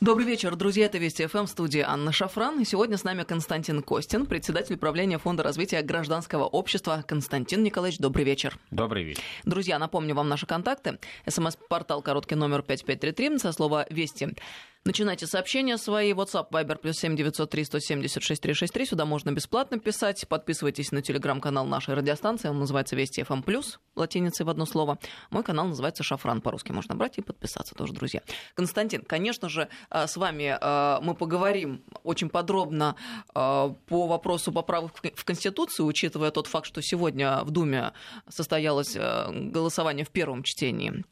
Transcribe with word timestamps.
Добрый 0.00 0.26
вечер, 0.26 0.54
друзья. 0.54 0.86
Это 0.86 0.98
Вести 0.98 1.26
ФМ, 1.26 1.46
студии 1.46 1.80
Анна 1.80 2.12
Шафран. 2.12 2.60
И 2.60 2.64
сегодня 2.64 2.96
с 2.96 3.02
нами 3.02 3.24
Константин 3.24 3.82
Костин, 3.82 4.26
председатель 4.26 4.76
правления 4.76 5.18
Фонда 5.18 5.42
развития 5.42 5.82
гражданского 5.82 6.44
общества. 6.44 7.04
Константин 7.04 7.64
Николаевич, 7.64 7.98
добрый 7.98 8.24
вечер. 8.24 8.56
Добрый 8.70 9.02
вечер. 9.02 9.24
Друзья, 9.44 9.76
напомню 9.76 10.14
вам 10.14 10.28
наши 10.28 10.46
контакты. 10.46 11.00
СМС-портал 11.26 12.00
короткий 12.00 12.36
номер 12.36 12.62
5533 12.62 13.40
со 13.40 13.50
слова 13.50 13.86
«Вести». 13.90 14.36
Начинайте 14.84 15.26
сообщения 15.26 15.76
свои. 15.76 16.12
WhatsApp, 16.12 16.50
Viber, 16.50 16.76
плюс 16.76 16.96
7 16.96 17.16
903 17.16 17.64
176 17.64 18.40
363. 18.40 18.86
Сюда 18.86 19.04
можно 19.04 19.30
бесплатно 19.32 19.78
писать. 19.78 20.26
Подписывайтесь 20.28 20.92
на 20.92 21.02
телеграм-канал 21.02 21.66
нашей 21.66 21.94
радиостанции. 21.94 22.48
Он 22.48 22.58
называется 22.58 22.96
Вести 22.96 23.22
ФМ+, 23.22 23.42
плюс 23.42 23.80
латиницей 23.96 24.46
в 24.46 24.48
одно 24.48 24.64
слово. 24.64 24.98
Мой 25.30 25.42
канал 25.42 25.66
называется 25.66 26.02
Шафран. 26.02 26.40
По-русски 26.40 26.72
можно 26.72 26.94
брать 26.94 27.18
и 27.18 27.22
подписаться 27.22 27.74
тоже, 27.74 27.92
друзья. 27.92 28.22
Константин, 28.54 29.02
конечно 29.02 29.48
же, 29.48 29.68
э, 29.90 30.06
с 30.06 30.16
вами 30.16 30.56
э, 30.58 31.00
мы 31.02 31.14
поговорим 31.14 31.82
очень 32.02 32.30
подробно 32.30 32.96
э, 33.34 33.74
по 33.86 34.06
вопросу 34.06 34.52
поправок 34.52 34.92
в 35.14 35.24
Конституцию, 35.24 35.86
учитывая 35.86 36.30
тот 36.30 36.46
факт, 36.46 36.66
что 36.66 36.80
сегодня 36.80 37.42
в 37.44 37.50
Думе 37.50 37.92
состоялось 38.28 38.96
голосование 38.96 40.04
в 40.04 40.10
первом 40.10 40.42
чтении 40.42 41.04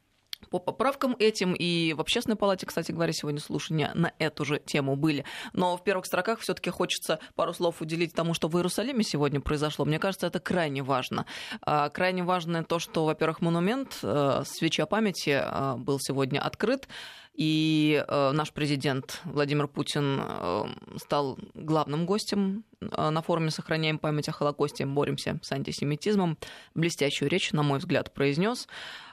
по 0.59 0.73
поправкам 0.73 1.17
этим. 1.19 1.55
И 1.55 1.93
в 1.95 2.01
общественной 2.01 2.37
палате, 2.37 2.67
кстати 2.67 2.93
говоря, 2.93 3.13
сегодня 3.13 3.41
слушания 3.41 3.91
на 3.95 4.13
эту 4.19 4.45
же 4.45 4.59
тему 4.59 4.97
были. 4.97 5.25
Но 5.53 5.77
в 5.77 5.85
первых 5.85 6.07
строках 6.07 6.41
все 6.41 6.55
таки 6.55 6.71
хочется 6.71 7.19
пару 7.35 7.55
слов 7.55 7.81
уделить 7.81 8.15
тому, 8.15 8.35
что 8.35 8.49
в 8.49 8.57
Иерусалиме 8.57 9.03
сегодня 9.03 9.41
произошло. 9.41 9.85
Мне 9.85 9.99
кажется, 9.99 10.27
это 10.27 10.41
крайне 10.41 10.83
важно. 10.83 11.27
А, 11.63 11.89
крайне 11.89 12.23
важно 12.23 12.65
то, 12.65 12.79
что, 12.79 13.05
во-первых, 13.05 13.41
монумент 13.41 13.99
э, 14.03 14.43
свеча 14.47 14.87
памяти 14.87 15.41
э, 15.43 15.75
был 15.77 15.99
сегодня 16.01 16.41
открыт. 16.41 16.89
И 17.37 18.03
э, 18.09 18.31
наш 18.33 18.51
президент 18.53 19.21
Владимир 19.25 19.69
Путин 19.69 20.21
э, 20.23 20.65
стал 20.97 21.39
главным 21.53 22.07
гостем 22.07 22.65
э, 22.81 23.11
на 23.11 23.21
форуме 23.21 23.51
«Сохраняем 23.51 23.99
память 23.99 24.31
о 24.31 24.33
Холокосте, 24.33 24.87
боремся 24.87 25.39
с 25.43 25.53
антисемитизмом». 25.53 26.39
Блестящую 26.75 27.29
речь, 27.29 27.53
на 27.53 27.63
мой 27.63 27.79
взгляд, 27.79 28.15
произнес. 28.15 28.69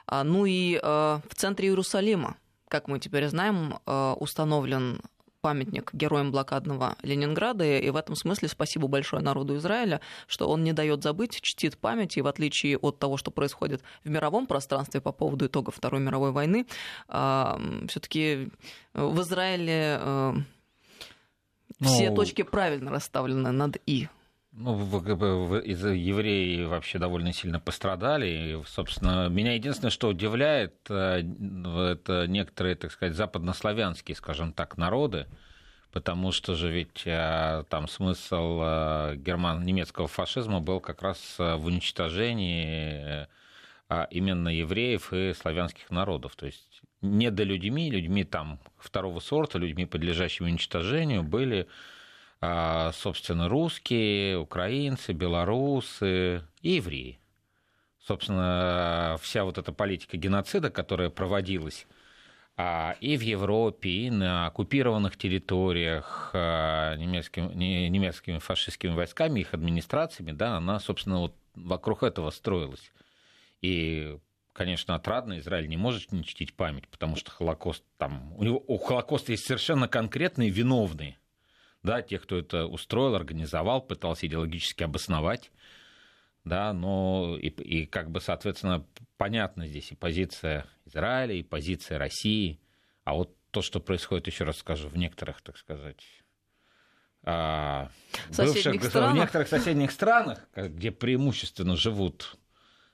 А, 0.06 0.24
ну 0.24 0.46
и 0.46 0.78
в 0.82 1.34
центре 1.34 1.68
Иерусалима, 1.68 2.36
как 2.68 2.88
мы 2.88 2.98
теперь 2.98 3.28
знаем, 3.28 3.78
установлен 3.86 5.00
памятник 5.44 5.92
героям 5.92 6.30
блокадного 6.30 6.96
Ленинграда. 7.02 7.78
И 7.78 7.90
в 7.90 7.96
этом 7.96 8.16
смысле 8.16 8.48
спасибо 8.48 8.88
большое 8.88 9.22
народу 9.22 9.56
Израиля, 9.58 10.00
что 10.26 10.48
он 10.48 10.64
не 10.64 10.72
дает 10.72 11.02
забыть, 11.02 11.38
чтит 11.42 11.76
память. 11.76 12.16
И 12.16 12.22
в 12.22 12.26
отличие 12.26 12.78
от 12.78 12.98
того, 12.98 13.18
что 13.18 13.30
происходит 13.30 13.82
в 14.04 14.08
мировом 14.08 14.46
пространстве 14.46 15.02
по 15.02 15.12
поводу 15.12 15.44
итогов 15.44 15.74
Второй 15.76 16.00
мировой 16.00 16.32
войны, 16.32 16.64
а, 17.08 17.60
все-таки 17.88 18.48
в 18.94 19.20
Израиле 19.20 19.98
э, 20.00 20.32
все 21.82 22.08
ну, 22.08 22.16
точки 22.16 22.40
правильно 22.40 22.90
расставлены 22.90 23.50
над 23.50 23.76
«и». 23.84 24.08
Ну, 24.56 24.76
евреи 25.92 26.64
вообще 26.64 27.00
довольно 27.00 27.32
сильно 27.32 27.58
пострадали. 27.58 28.26
И, 28.26 28.62
собственно, 28.68 29.28
меня 29.28 29.54
единственное, 29.54 29.90
что 29.90 30.08
удивляет, 30.08 30.76
э, 30.88 31.22
это 31.90 32.26
некоторые, 32.28 32.76
так 32.76 32.92
сказать, 32.92 33.16
западнославянские, 33.16 34.14
скажем 34.14 34.52
так, 34.52 34.76
народы, 34.76 35.26
потому 35.90 36.30
что 36.30 36.54
же 36.54 36.70
ведь 36.70 37.02
э, 37.04 37.64
там 37.68 37.88
смысл 37.88 38.60
э, 38.62 39.16
герман 39.16 39.64
немецкого 39.64 40.06
фашизма 40.06 40.60
был 40.60 40.78
как 40.78 41.02
раз 41.02 41.36
в 41.38 41.66
уничтожении 41.66 43.26
именно 44.10 44.48
евреев 44.48 45.12
и 45.12 45.34
славянских 45.34 45.90
народов. 45.90 46.36
То 46.36 46.46
есть 46.46 46.80
не 47.02 47.32
до 47.32 47.42
людьми, 47.42 47.90
там 48.24 48.60
второго 48.78 49.18
сорта, 49.18 49.58
людьми, 49.58 49.84
подлежащими 49.84 50.46
уничтожению, 50.46 51.24
были 51.24 51.62
а, 51.62 51.93
собственно, 52.40 53.48
русские, 53.48 54.38
украинцы, 54.38 55.12
белорусы 55.12 56.42
и 56.60 56.70
евреи. 56.72 57.18
Собственно, 58.00 59.16
вся 59.20 59.44
вот 59.44 59.56
эта 59.56 59.72
политика 59.72 60.18
геноцида, 60.18 60.70
которая 60.70 61.08
проводилась 61.08 61.86
а, 62.56 62.96
и 63.00 63.16
в 63.16 63.22
Европе, 63.22 63.88
и 63.88 64.10
на 64.10 64.46
оккупированных 64.46 65.16
территориях 65.16 66.30
а, 66.34 66.96
немецкими, 66.96 67.54
немецкими 67.88 68.38
фашистскими 68.38 68.92
войсками, 68.92 69.40
их 69.40 69.54
администрациями, 69.54 70.32
да, 70.32 70.58
она, 70.58 70.80
собственно, 70.80 71.20
вот 71.20 71.34
вокруг 71.54 72.02
этого 72.02 72.30
строилась. 72.30 72.92
И 73.62 74.18
конечно, 74.52 74.94
отрадно, 74.94 75.38
Израиль 75.38 75.68
не 75.68 75.76
может 75.76 76.12
не 76.12 76.24
чтить 76.24 76.54
память, 76.54 76.88
потому 76.88 77.16
что 77.16 77.30
Холокост 77.30 77.84
там, 77.98 78.32
у, 78.36 78.44
него, 78.44 78.62
у 78.66 78.78
Холокоста 78.78 79.32
есть 79.32 79.46
совершенно 79.46 79.88
конкретные 79.88 80.50
виновные 80.50 81.18
да, 81.84 82.02
тех, 82.02 82.22
кто 82.22 82.38
это 82.38 82.66
устроил, 82.66 83.14
организовал, 83.14 83.82
пытался 83.82 84.26
идеологически 84.26 84.82
обосновать, 84.82 85.52
да, 86.42 86.72
но 86.72 87.36
и, 87.38 87.48
и 87.48 87.86
как 87.86 88.10
бы, 88.10 88.20
соответственно, 88.20 88.84
понятна 89.18 89.66
здесь 89.66 89.92
и 89.92 89.94
позиция 89.94 90.66
Израиля, 90.86 91.34
и 91.34 91.42
позиция 91.42 91.98
России, 91.98 92.58
а 93.04 93.14
вот 93.14 93.36
то, 93.50 93.62
что 93.62 93.80
происходит, 93.80 94.26
еще 94.26 94.44
раз 94.44 94.56
скажу, 94.56 94.88
в 94.88 94.96
некоторых, 94.96 95.42
так 95.42 95.58
сказать, 95.58 96.02
а, 97.22 97.90
бывших, 98.36 98.82
в 98.82 99.14
некоторых 99.14 99.48
соседних 99.48 99.92
странах, 99.92 100.48
где 100.56 100.90
преимущественно 100.90 101.76
живут 101.76 102.36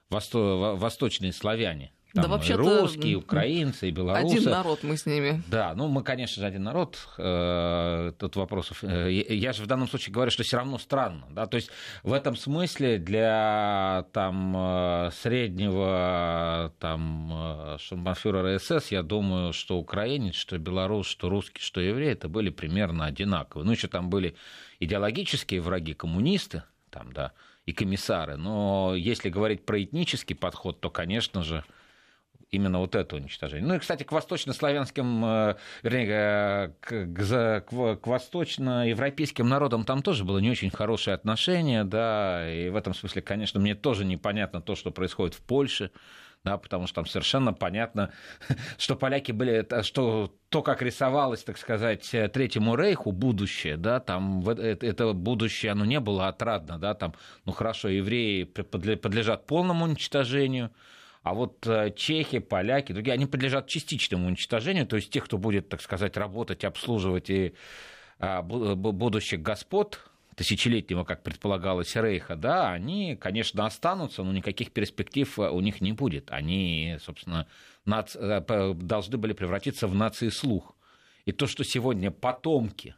восто, 0.09 0.77
восточные 0.77 1.33
славяне, 1.33 1.93
там 2.13 2.25
да, 2.25 2.29
вообще 2.29 2.57
русские, 2.57 3.17
украинцы, 3.17 3.89
и 3.89 3.93
белорусы. 3.93 4.37
Один 4.37 4.51
народ 4.51 4.83
мы 4.83 4.97
с 4.97 5.07
ними. 5.07 5.43
Да, 5.47 5.75
ну 5.75 5.87
мы, 5.87 6.03
конечно 6.03 6.41
же, 6.41 6.47
один 6.47 6.65
народ. 6.65 6.99
Э, 7.19 8.13
тут 8.19 8.35
вопросов. 8.35 8.83
Э, 8.83 9.11
я 9.13 9.53
же 9.53 9.63
в 9.63 9.67
данном 9.67 9.89
случае 9.89 10.13
говорю, 10.13 10.33
что 10.33 10.43
все 10.43 10.57
равно 10.57 10.79
странно. 10.79 11.27
Да? 11.31 11.47
То 11.47 11.57
есть 11.57 11.71
в 12.03 12.13
этом 12.13 12.35
смысле 12.35 12.99
для 12.99 14.07
там, 14.13 14.55
э, 14.57 15.11
среднего 15.23 16.75
там, 16.81 17.77
шумбанфюрера 17.79 18.59
СС, 18.59 18.91
я 18.91 19.03
думаю, 19.03 19.53
что 19.53 19.79
украинец, 19.79 20.35
что 20.35 20.59
белорус, 20.59 21.07
что 21.07 21.29
русский, 21.29 21.63
что 21.63 21.81
еврей, 21.81 22.13
это 22.13 22.29
были 22.29 22.51
примерно 22.51 23.07
одинаковые. 23.07 23.65
Ну, 23.65 23.73
еще 23.73 23.87
там 23.87 24.11
были 24.11 24.35
идеологические 24.81 25.61
враги, 25.61 25.95
коммунисты, 25.95 26.65
там, 26.91 27.13
да, 27.13 27.33
и 27.67 27.73
комиссары. 27.73 28.37
Но 28.37 28.95
если 28.97 29.29
говорить 29.29 29.65
про 29.65 29.81
этнический 29.81 30.35
подход, 30.35 30.81
то, 30.81 30.91
конечно 30.91 31.45
же, 31.45 31.65
именно 32.51 32.79
вот 32.79 32.95
это 32.95 33.17
уничтожение. 33.17 33.67
Ну 33.67 33.75
и, 33.75 33.79
кстати, 33.79 34.03
к 34.03 34.13
восточнославянским, 34.13 35.25
э, 35.25 35.55
вернее, 35.83 36.75
к, 36.81 37.07
к, 37.07 37.97
к 37.97 38.07
восточноевропейским 38.07 39.49
народам 39.49 39.85
там 39.85 40.03
тоже 40.03 40.25
было 40.25 40.39
не 40.39 40.51
очень 40.51 40.71
хорошее 40.71 41.15
отношение, 41.15 41.85
да, 41.85 42.51
и 42.51 42.69
в 42.69 42.77
этом 42.77 42.95
смысле, 42.95 43.23
конечно, 43.23 43.61
мне 43.61 43.75
тоже 43.75 44.05
непонятно 44.05 44.61
то, 44.61 44.75
что 44.75 44.91
происходит 44.91 45.35
в 45.35 45.43
Польше, 45.43 45.93
да, 46.43 46.57
потому 46.59 46.87
что 46.87 46.97
там 46.97 47.07
совершенно 47.07 47.53
понятно, 47.53 48.13
что 48.79 48.97
поляки 48.97 49.33
были, 49.33 49.67
что 49.83 50.35
то, 50.49 50.63
как 50.63 50.83
рисовалось, 50.83 51.45
так 51.45 51.59
сказать, 51.59 52.09
Третьему 52.33 52.75
Рейху 52.75 53.13
будущее, 53.13 53.77
да, 53.77 54.01
там 54.01 54.47
это 54.49 55.13
будущее, 55.13 55.73
оно 55.73 55.85
не 55.85 56.01
было 56.01 56.29
отрадно, 56.29 56.79
да, 56.79 56.95
там, 56.95 57.15
ну 57.45 57.53
хорошо, 57.53 57.89
евреи 57.89 58.45
подлежат 58.45 59.47
полному 59.47 59.85
уничтожению, 59.85 60.71
а 61.23 61.35
вот 61.35 61.67
э, 61.67 61.93
чехи, 61.95 62.39
поляки, 62.39 62.93
другие, 62.93 63.15
они 63.15 63.27
подлежат 63.27 63.67
частичному 63.67 64.27
уничтожению, 64.27 64.87
то 64.87 64.97
есть 64.97 65.11
тех, 65.11 65.25
кто 65.25 65.39
будет, 65.39 65.69
так 65.69 65.83
сказать, 65.83 66.17
работать, 66.17 66.65
обслуживать 66.65 67.29
и 67.29 67.55
а, 68.19 68.43
будущих 68.43 69.43
господ, 69.43 70.01
тысячелетнего, 70.35 71.05
как 71.05 71.23
предполагалось, 71.23 71.95
Рейха, 71.97 72.37
да, 72.37 72.73
они, 72.73 73.17
конечно, 73.17 73.67
останутся, 73.67 74.23
но 74.23 74.33
никаких 74.33 74.73
перспектив 74.73 75.39
э, 75.39 75.51
у 75.51 75.61
них 75.61 75.83
не 75.83 75.93
будет. 75.93 76.31
Они, 76.31 76.97
собственно, 77.03 77.47
нац... 77.85 78.17
Э, 78.17 78.73
должны 78.75 79.19
были 79.19 79.35
превратиться 79.35 79.87
в 79.87 79.95
нации 79.95 80.31
слух. 80.31 80.75
И 81.27 81.33
то, 81.33 81.47
что 81.47 81.65
сегодня 81.65 82.11
потомки 82.11 82.95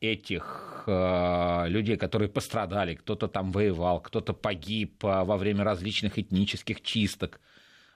этих 0.00 0.84
а, 0.86 1.66
людей, 1.66 1.96
которые 1.96 2.28
пострадали, 2.28 2.94
кто-то 2.94 3.28
там 3.28 3.52
воевал, 3.52 4.00
кто-то 4.00 4.32
погиб 4.32 5.04
а, 5.04 5.24
во 5.24 5.36
время 5.36 5.64
различных 5.64 6.18
этнических 6.18 6.80
чисток, 6.80 7.40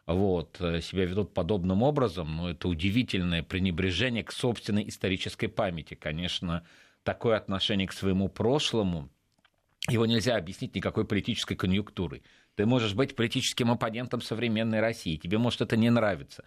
вот, 0.06 0.61
э, 0.61 0.81
себя 0.81 1.05
ведут 1.05 1.35
подобным 1.35 1.83
образом, 1.83 2.37
ну, 2.37 2.49
это 2.49 2.69
удивительное 2.69 3.43
пренебрежение 3.43 4.25
к 4.25 4.33
собственной 4.33 4.89
исторической 4.89 5.49
памяти. 5.49 5.95
Конечно, 5.95 6.67
такое 7.03 7.37
отношение 7.37 7.87
к 7.87 7.93
своему 7.93 8.29
прошлому, 8.29 9.11
его 9.89 10.06
нельзя 10.06 10.37
объяснить 10.37 10.75
никакой 10.75 11.06
политической 11.06 11.56
конъюнктурой. 11.56 12.23
Ты 12.56 12.67
можешь 12.67 12.94
быть 12.94 13.17
политическим 13.17 13.71
оппонентом 13.71 14.21
современной 14.21 14.81
России, 14.81 15.17
тебе 15.17 15.39
может 15.39 15.61
это 15.61 15.77
не 15.77 15.91
нравиться 15.91 16.44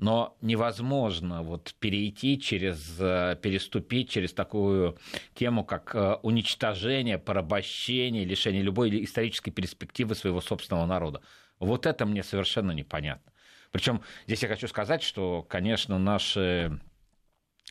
но 0.00 0.34
невозможно 0.40 1.42
вот 1.42 1.74
перейти 1.78 2.40
через, 2.40 2.96
э, 2.98 3.36
переступить 3.40 4.08
через 4.08 4.32
такую 4.32 4.96
тему, 5.34 5.62
как 5.62 5.94
э, 5.94 6.14
уничтожение, 6.22 7.18
порабощение, 7.18 8.24
лишение 8.24 8.62
любой 8.62 9.04
исторической 9.04 9.50
перспективы 9.50 10.14
своего 10.14 10.40
собственного 10.40 10.86
народа. 10.86 11.20
Вот 11.58 11.84
это 11.84 12.06
мне 12.06 12.22
совершенно 12.22 12.72
непонятно. 12.72 13.30
Причем 13.72 14.00
здесь 14.26 14.42
я 14.42 14.48
хочу 14.48 14.68
сказать, 14.68 15.02
что, 15.02 15.42
конечно, 15.42 15.98
наши 15.98 16.80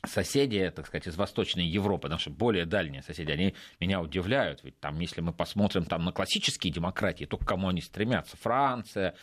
соседи, 0.06 0.72
так 0.74 0.86
сказать, 0.86 1.08
из 1.08 1.16
Восточной 1.18 1.66
Европы, 1.66 2.10
наши 2.10 2.30
более 2.30 2.66
дальние 2.66 3.02
соседи, 3.02 3.32
они 3.32 3.56
меня 3.80 4.02
удивляют. 4.02 4.64
Ведь 4.64 4.80
там, 4.80 5.00
если 5.00 5.22
мы 5.22 5.34
посмотрим 5.34 5.84
там, 5.84 6.06
на 6.06 6.12
классические 6.12 6.72
демократии, 6.72 7.26
то 7.26 7.38
к 7.38 7.46
кому 7.46 7.70
они 7.70 7.82
стремятся? 7.82 8.38
Франция, 8.38 9.16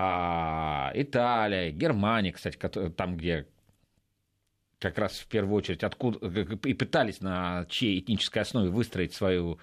а, 0.00 0.92
Италия, 0.94 1.72
Германия, 1.72 2.32
кстати, 2.32 2.56
там, 2.90 3.16
где 3.16 3.48
как 4.78 4.96
раз 4.96 5.18
в 5.18 5.26
первую 5.26 5.56
очередь 5.56 5.82
откуда 5.82 6.24
и 6.68 6.74
пытались 6.74 7.20
на 7.20 7.66
чьей 7.68 7.98
этнической 7.98 8.42
основе 8.42 8.70
выстроить 8.70 9.12
свою 9.12 9.58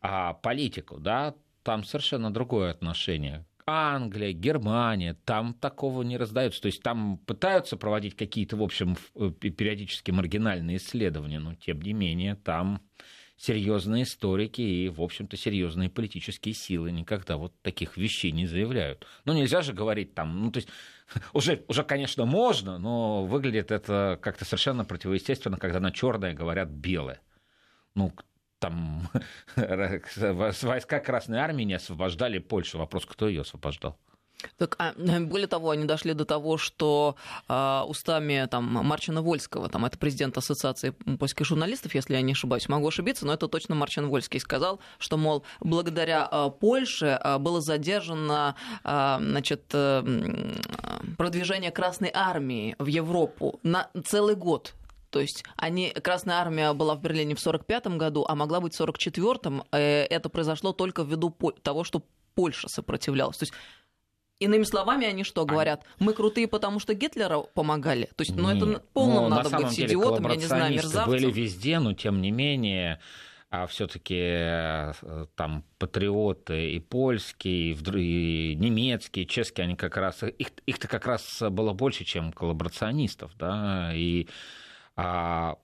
а, 0.00 0.34
политику, 0.34 0.98
да, 0.98 1.34
там 1.64 1.82
совершенно 1.82 2.32
другое 2.32 2.70
отношение. 2.70 3.44
Англия, 3.66 4.32
Германия, 4.32 5.16
там 5.24 5.52
такого 5.52 6.04
не 6.04 6.16
раздается. 6.16 6.62
То 6.62 6.66
есть 6.66 6.80
там 6.84 7.18
пытаются 7.26 7.76
проводить 7.76 8.14
какие-то, 8.14 8.56
в 8.56 8.62
общем, 8.62 8.96
э, 9.16 9.30
периодически 9.30 10.12
маргинальные 10.12 10.76
исследования, 10.76 11.40
но 11.40 11.56
тем 11.56 11.82
не 11.82 11.92
менее 11.92 12.36
там 12.36 12.80
серьезные 13.36 14.04
историки 14.04 14.62
и, 14.62 14.88
в 14.88 15.02
общем-то, 15.02 15.36
серьезные 15.36 15.90
политические 15.90 16.54
силы 16.54 16.90
никогда 16.90 17.36
вот 17.36 17.52
таких 17.62 17.96
вещей 17.96 18.32
не 18.32 18.46
заявляют. 18.46 19.06
Ну, 19.24 19.34
нельзя 19.34 19.60
же 19.62 19.72
говорить 19.72 20.14
там, 20.14 20.42
ну, 20.42 20.50
то 20.50 20.58
есть 20.58 20.68
уже, 21.32 21.64
уже, 21.68 21.84
конечно, 21.84 22.24
можно, 22.24 22.78
но 22.78 23.24
выглядит 23.24 23.70
это 23.70 24.18
как-то 24.22 24.44
совершенно 24.44 24.84
противоестественно, 24.84 25.58
когда 25.58 25.80
на 25.80 25.92
черное 25.92 26.34
говорят 26.34 26.68
белое. 26.70 27.20
Ну, 27.94 28.12
там 28.58 29.08
войска 29.56 31.00
Красной 31.00 31.38
Армии 31.38 31.64
не 31.64 31.74
освобождали 31.74 32.38
Польшу. 32.38 32.78
Вопрос, 32.78 33.04
кто 33.04 33.28
ее 33.28 33.42
освобождал? 33.42 33.98
Так, 34.58 34.76
а, 34.78 34.92
более 35.20 35.46
того, 35.46 35.70
они 35.70 35.84
дошли 35.84 36.12
до 36.12 36.24
того, 36.24 36.58
что 36.58 37.16
э, 37.48 37.82
устами 37.86 38.46
там, 38.50 38.64
Марчина 38.64 39.22
Вольского, 39.22 39.68
там, 39.68 39.84
это 39.84 39.98
президент 39.98 40.36
Ассоциации 40.36 40.90
польских 40.90 41.46
журналистов, 41.46 41.94
если 41.94 42.14
я 42.14 42.20
не 42.20 42.32
ошибаюсь, 42.32 42.68
могу 42.68 42.88
ошибиться, 42.88 43.26
но 43.26 43.32
это 43.32 43.48
точно 43.48 43.74
Марчин 43.74 44.08
Вольский 44.08 44.40
сказал, 44.40 44.80
что, 44.98 45.16
мол, 45.16 45.44
благодаря 45.60 46.28
э, 46.30 46.50
Польше 46.60 47.18
э, 47.22 47.38
было 47.38 47.60
задержано 47.60 48.56
э, 48.84 49.16
значит, 49.20 49.64
э, 49.72 50.02
продвижение 51.16 51.70
Красной 51.70 52.10
Армии 52.12 52.76
в 52.78 52.86
Европу 52.86 53.58
на 53.62 53.88
целый 54.04 54.34
год. 54.34 54.74
То 55.10 55.20
есть 55.20 55.44
они, 55.56 55.90
Красная 55.90 56.36
Армия 56.36 56.72
была 56.74 56.94
в 56.94 57.00
Берлине 57.00 57.34
в 57.34 57.40
1945 57.40 57.98
году, 57.98 58.26
а 58.28 58.34
могла 58.34 58.60
быть 58.60 58.74
в 58.74 58.80
1944. 58.80 59.62
Э, 59.72 60.04
это 60.04 60.28
произошло 60.28 60.72
только 60.72 61.02
ввиду 61.02 61.34
того, 61.62 61.84
что 61.84 62.02
Польша 62.34 62.68
сопротивлялась. 62.68 63.38
То 63.38 63.44
есть 63.44 63.54
Иными 64.38 64.64
словами, 64.64 65.06
они 65.06 65.24
что 65.24 65.46
говорят? 65.46 65.82
Мы 65.98 66.12
крутые, 66.12 66.46
потому 66.46 66.78
что 66.78 66.92
Гитлера 66.94 67.40
помогали. 67.40 68.10
То 68.16 68.22
есть, 68.22 68.36
ну, 68.36 68.48
это 68.50 68.82
полным 68.92 69.24
ну, 69.24 69.28
надо 69.30 69.48
на 69.48 69.58
быть 69.58 69.70
деле, 69.70 69.88
идиотом, 69.88 70.28
я 70.28 70.36
не 70.36 70.44
знаю, 70.44 70.74
мерзавцем. 70.74 71.10
были 71.10 71.30
везде, 71.30 71.78
но 71.78 71.94
тем 71.94 72.20
не 72.20 72.30
менее 72.30 73.00
а 73.48 73.66
все-таки 73.68 74.18
э, 74.18 74.92
там 75.36 75.64
патриоты 75.78 76.72
и 76.72 76.80
польские, 76.80 77.72
и 77.72 78.54
немецкие, 78.56 79.24
и 79.24 79.28
чешские, 79.28 79.64
они 79.64 79.76
как 79.76 79.96
раз 79.96 80.22
их 80.24 80.48
их-то 80.66 80.88
как 80.88 81.06
раз 81.06 81.42
было 81.50 81.72
больше, 81.72 82.04
чем 82.04 82.32
коллаборационистов, 82.32 83.32
да, 83.38 83.92
и 83.94 84.28
а, 84.96 85.56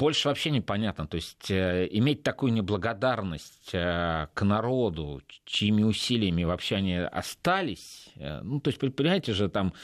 Польша 0.00 0.30
вообще 0.30 0.50
непонятно. 0.50 1.06
То 1.06 1.16
есть 1.16 1.50
э, 1.50 1.86
иметь 1.90 2.22
такую 2.22 2.54
неблагодарность 2.54 3.74
э, 3.74 4.28
к 4.32 4.42
народу, 4.46 5.20
чьими 5.44 5.82
усилиями 5.82 6.44
вообще 6.44 6.76
они 6.76 6.94
остались. 6.94 8.08
Э, 8.16 8.40
ну, 8.40 8.60
то 8.60 8.70
есть, 8.70 8.80
понимаете 8.80 9.34
же, 9.34 9.50
там 9.50 9.74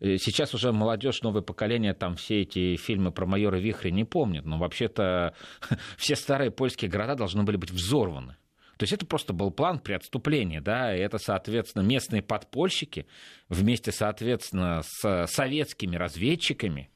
сейчас 0.00 0.54
уже 0.54 0.72
молодежь, 0.72 1.20
новое 1.20 1.42
поколение, 1.42 1.92
там 1.92 2.16
все 2.16 2.40
эти 2.40 2.76
фильмы 2.76 3.12
про 3.12 3.26
майора 3.26 3.56
Вихря 3.56 3.90
не 3.90 4.04
помнят. 4.04 4.46
Но 4.46 4.56
вообще-то 4.56 5.34
все 5.98 6.16
старые 6.16 6.50
польские 6.50 6.90
города 6.90 7.14
должны 7.14 7.42
были 7.42 7.58
быть 7.58 7.70
взорваны. 7.70 8.36
То 8.78 8.84
есть 8.84 8.94
это 8.94 9.04
просто 9.04 9.34
был 9.34 9.50
план 9.50 9.78
при 9.78 9.92
отступлении, 9.92 10.58
да, 10.58 10.96
и 10.96 11.00
это, 11.00 11.18
соответственно, 11.18 11.82
местные 11.82 12.22
подпольщики 12.22 13.06
вместе, 13.50 13.92
соответственно, 13.92 14.80
с 14.82 15.26
советскими 15.26 15.96
разведчиками– 15.96 16.88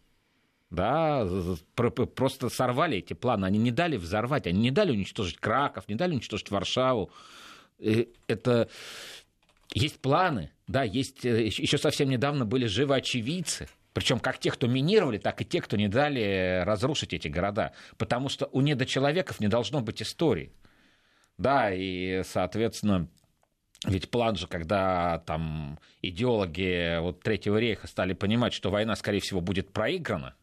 да, 0.71 1.27
просто 1.75 2.49
сорвали 2.49 2.99
эти 2.99 3.13
планы, 3.13 3.47
они 3.47 3.59
не 3.59 3.73
дали 3.73 3.97
взорвать, 3.97 4.47
они 4.47 4.61
не 4.61 4.71
дали 4.71 4.93
уничтожить 4.93 5.39
Краков, 5.39 5.89
не 5.89 5.97
дали 5.97 6.13
уничтожить 6.13 6.51
Варшаву. 6.51 7.11
Это 8.27 8.69
есть 9.73 10.01
планы, 10.01 10.51
да, 10.67 10.83
есть 10.83 11.25
э, 11.25 11.47
еще 11.47 11.79
совсем 11.79 12.11
недавно 12.11 12.45
были 12.45 12.67
живы 12.67 12.97
очевидцы, 12.97 13.69
причем 13.93 14.19
как 14.21 14.39
те, 14.39 14.51
кто 14.51 14.67
минировали, 14.67 15.19
так 15.19 15.41
и 15.41 15.45
те, 15.45 15.61
кто 15.61 15.77
не 15.77 15.89
дали 15.89 16.63
разрушить 16.65 17.13
эти 17.13 17.29
города. 17.29 17.73
Потому 17.97 18.29
что 18.29 18.47
у 18.53 18.61
недочеловеков 18.61 19.41
не 19.41 19.49
должно 19.49 19.81
быть 19.81 20.03
истории. 20.03 20.53
Да, 21.39 21.73
и, 21.73 22.23
соответственно, 22.25 23.09
ведь 23.87 24.11
план 24.11 24.37
же, 24.37 24.47
когда 24.47 25.23
там 25.27 25.79
идеологи 26.03 27.01
вот 27.01 27.21
Третьего 27.23 27.57
рейха 27.57 27.87
стали 27.87 28.13
понимать, 28.13 28.53
что 28.53 28.71
война, 28.71 28.95
скорее 28.95 29.21
всего, 29.21 29.41
будет 29.41 29.73
проиграна, 29.73 30.35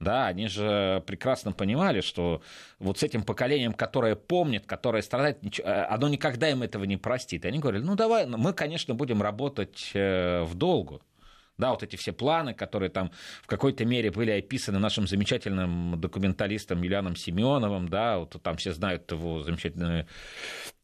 да, 0.00 0.26
они 0.26 0.48
же 0.48 1.02
прекрасно 1.06 1.52
понимали, 1.52 2.00
что 2.00 2.42
вот 2.78 2.98
с 2.98 3.02
этим 3.02 3.22
поколением, 3.22 3.74
которое 3.74 4.16
помнит, 4.16 4.66
которое 4.66 5.02
страдает, 5.02 5.38
э, 5.60 5.62
оно 5.62 6.08
никогда 6.08 6.50
им 6.50 6.62
этого 6.62 6.84
не 6.84 6.96
простит. 6.96 7.44
И 7.44 7.48
они 7.48 7.58
говорили, 7.58 7.82
ну 7.82 7.94
давай, 7.96 8.26
мы, 8.26 8.54
конечно, 8.54 8.94
будем 8.94 9.20
работать 9.20 9.90
э, 9.94 10.42
в 10.42 10.54
долгу. 10.54 11.02
Да, 11.60 11.70
вот 11.70 11.82
эти 11.82 11.96
все 11.96 12.12
планы, 12.12 12.54
которые 12.54 12.90
там 12.90 13.12
в 13.42 13.46
какой-то 13.46 13.84
мере 13.84 14.10
были 14.10 14.30
описаны 14.30 14.78
нашим 14.78 15.06
замечательным 15.06 16.00
документалистом 16.00 16.82
Юлианом 16.82 17.16
Семеновым, 17.16 17.88
да, 17.88 18.18
вот 18.18 18.36
там 18.42 18.56
все 18.56 18.72
знают 18.72 19.10
его 19.12 19.42
замечательную 19.42 20.06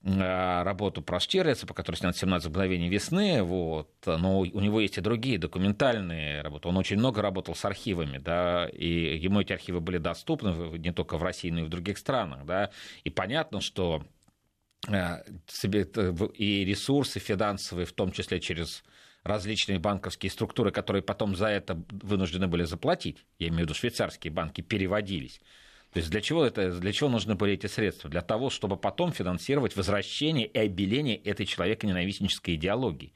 э, 0.04 0.62
работу 0.62 1.02
про 1.02 1.18
Штирлица, 1.18 1.66
по 1.66 1.74
которой 1.74 1.96
снят 1.96 2.14
«17 2.14 2.48
мгновений 2.50 2.88
весны», 2.88 3.42
вот, 3.42 3.90
но 4.06 4.40
у 4.40 4.60
него 4.60 4.80
есть 4.80 4.98
и 4.98 5.00
другие 5.00 5.38
документальные 5.38 6.42
работы. 6.42 6.68
Он 6.68 6.76
очень 6.76 6.98
много 6.98 7.22
работал 7.22 7.54
с 7.54 7.64
архивами, 7.64 8.18
да, 8.18 8.68
и 8.68 9.16
ему 9.16 9.40
эти 9.40 9.52
архивы 9.52 9.80
были 9.80 9.98
доступны 9.98 10.78
не 10.78 10.92
только 10.92 11.16
в 11.16 11.22
России, 11.22 11.50
но 11.50 11.60
и 11.60 11.64
в 11.64 11.68
других 11.70 11.98
странах, 11.98 12.44
да, 12.44 12.70
и 13.02 13.10
понятно, 13.10 13.60
что 13.60 14.04
э, 14.88 15.22
и 16.34 16.64
ресурсы 16.64 17.18
финансовые, 17.18 17.86
в 17.86 17.92
том 17.92 18.12
числе 18.12 18.40
через 18.40 18.84
различные 19.26 19.78
банковские 19.78 20.30
структуры, 20.30 20.70
которые 20.70 21.02
потом 21.02 21.36
за 21.36 21.48
это 21.48 21.80
вынуждены 21.90 22.46
были 22.46 22.64
заплатить, 22.64 23.24
я 23.38 23.48
имею 23.48 23.60
в 23.60 23.62
виду 23.64 23.74
швейцарские 23.74 24.32
банки, 24.32 24.60
переводились. 24.60 25.40
То 25.92 26.00
есть 26.00 26.10
для 26.10 26.20
чего, 26.20 26.44
это, 26.44 26.78
для 26.78 26.92
чего 26.92 27.08
нужны 27.08 27.34
были 27.34 27.54
эти 27.54 27.66
средства? 27.66 28.10
Для 28.10 28.20
того, 28.20 28.50
чтобы 28.50 28.76
потом 28.76 29.12
финансировать 29.12 29.76
возвращение 29.76 30.46
и 30.46 30.58
обеление 30.58 31.16
этой 31.16 31.46
человеконенавистнической 31.46 32.56
идеологии. 32.56 33.14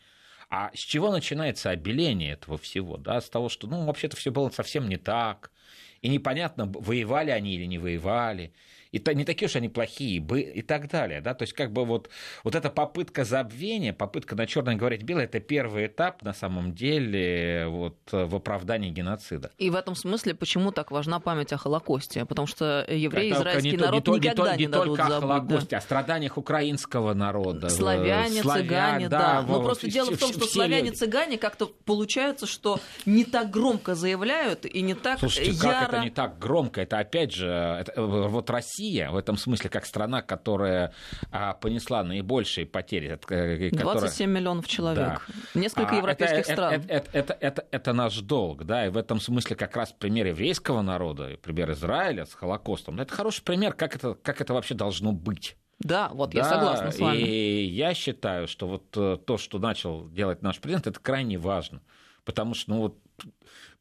А 0.48 0.70
с 0.74 0.78
чего 0.78 1.12
начинается 1.12 1.70
обеление 1.70 2.32
этого 2.32 2.58
всего? 2.58 2.96
Да, 2.96 3.20
с 3.20 3.28
того, 3.28 3.48
что, 3.48 3.66
ну, 3.66 3.84
вообще-то 3.84 4.16
все 4.16 4.30
было 4.30 4.48
совсем 4.50 4.88
не 4.88 4.96
так, 4.96 5.52
и 6.00 6.08
непонятно, 6.08 6.64
воевали 6.66 7.30
они 7.30 7.54
или 7.54 7.66
не 7.66 7.78
воевали, 7.78 8.52
и 8.92 8.98
то, 8.98 9.14
не 9.14 9.24
такие 9.24 9.46
уж 9.46 9.56
они 9.56 9.68
плохие, 9.68 10.20
и 10.20 10.62
так 10.62 10.88
далее. 10.88 11.20
Да? 11.20 11.34
То 11.34 11.42
есть 11.42 11.52
как 11.52 11.72
бы 11.72 11.84
вот, 11.84 12.10
вот 12.42 12.54
эта 12.54 12.70
попытка 12.70 13.24
забвения, 13.24 13.92
попытка 13.92 14.34
на 14.34 14.46
черное 14.46 14.74
говорить 14.74 15.02
белое, 15.02 15.24
это 15.24 15.40
первый 15.40 15.86
этап 15.86 16.22
на 16.22 16.32
самом 16.32 16.74
деле 16.74 17.66
вот, 17.68 17.96
в 18.10 18.34
оправдании 18.34 18.90
геноцида. 18.90 19.50
И 19.58 19.70
в 19.70 19.74
этом 19.74 19.94
смысле 19.94 20.34
почему 20.34 20.72
так 20.72 20.90
важна 20.90 21.20
память 21.20 21.52
о 21.52 21.56
Холокосте? 21.56 22.24
Потому 22.24 22.46
что 22.46 22.84
евреи, 22.88 23.30
это 23.30 23.40
израильский 23.40 23.70
не 23.72 23.76
народ 23.76 24.08
не 24.08 24.14
никогда 24.14 24.56
не, 24.56 24.58
не, 24.58 24.66
не 24.66 24.72
дадут 24.72 24.96
только 24.96 25.02
забыть, 25.08 25.16
о 25.16 25.20
Холокосте, 25.20 25.68
да. 25.70 25.76
о 25.76 25.80
страданиях 25.80 26.36
украинского 26.36 27.14
народа. 27.14 27.68
Славяне, 27.68 28.42
Славян, 28.42 28.66
цыгане, 28.66 29.08
да. 29.08 29.18
да. 29.18 29.42
Но 29.42 29.62
просто 29.62 29.88
все, 29.88 29.94
дело 29.94 30.10
в 30.10 30.18
том, 30.18 30.32
что 30.32 30.46
славяне, 30.46 30.90
цыгане 30.90 31.38
как-то 31.38 31.66
получается, 31.84 32.46
что 32.46 32.80
не 33.06 33.24
так 33.24 33.50
громко 33.50 33.94
заявляют 33.94 34.64
и 34.66 34.82
не 34.82 34.94
так 34.94 35.20
Слушайте, 35.20 35.52
яро... 35.52 35.70
как 35.70 35.88
это 35.88 36.04
не 36.04 36.10
так 36.10 36.38
громко? 36.38 36.80
Это 36.80 36.98
опять 36.98 37.32
же, 37.32 37.46
это, 37.46 38.02
вот 38.02 38.50
Россия 38.50 38.79
Россия 38.80 39.10
в 39.10 39.16
этом 39.16 39.36
смысле 39.36 39.68
как 39.70 39.84
страна, 39.84 40.22
которая 40.22 40.92
а, 41.30 41.54
понесла 41.54 42.02
наибольшие 42.02 42.66
потери. 42.66 43.16
Которая... 43.16 43.70
27 43.70 44.30
миллионов 44.30 44.66
человек. 44.66 45.28
Да. 45.54 45.60
Несколько 45.60 45.90
а, 45.90 45.96
европейских 45.96 46.38
это, 46.38 46.52
стран. 46.52 46.72
Это, 46.72 46.88
это, 46.88 47.10
это, 47.12 47.36
это, 47.40 47.66
это 47.70 47.92
наш 47.92 48.18
долг. 48.20 48.64
Да, 48.64 48.86
и 48.86 48.88
в 48.88 48.96
этом 48.96 49.20
смысле 49.20 49.56
как 49.56 49.76
раз 49.76 49.92
пример 49.92 50.26
еврейского 50.28 50.82
народа, 50.82 51.36
пример 51.42 51.70
Израиля 51.72 52.24
с 52.24 52.34
Холокостом, 52.34 53.00
это 53.00 53.14
хороший 53.14 53.42
пример, 53.42 53.74
как 53.74 53.96
это, 53.96 54.14
как 54.14 54.40
это 54.40 54.54
вообще 54.54 54.74
должно 54.74 55.12
быть. 55.12 55.56
Да, 55.78 56.10
вот 56.12 56.30
да, 56.30 56.38
я 56.38 56.44
согласна 56.44 56.90
с 56.90 56.98
вами. 56.98 57.18
И 57.18 57.64
я 57.64 57.94
считаю, 57.94 58.48
что 58.48 58.66
вот 58.66 58.96
э, 58.96 59.18
то, 59.24 59.38
что 59.38 59.58
начал 59.58 60.08
делать 60.10 60.42
наш 60.42 60.58
президент, 60.58 60.86
это 60.86 61.00
крайне 61.00 61.38
важно. 61.38 61.80
Потому 62.24 62.54
что, 62.54 62.70
ну 62.70 62.78
вот, 62.80 62.98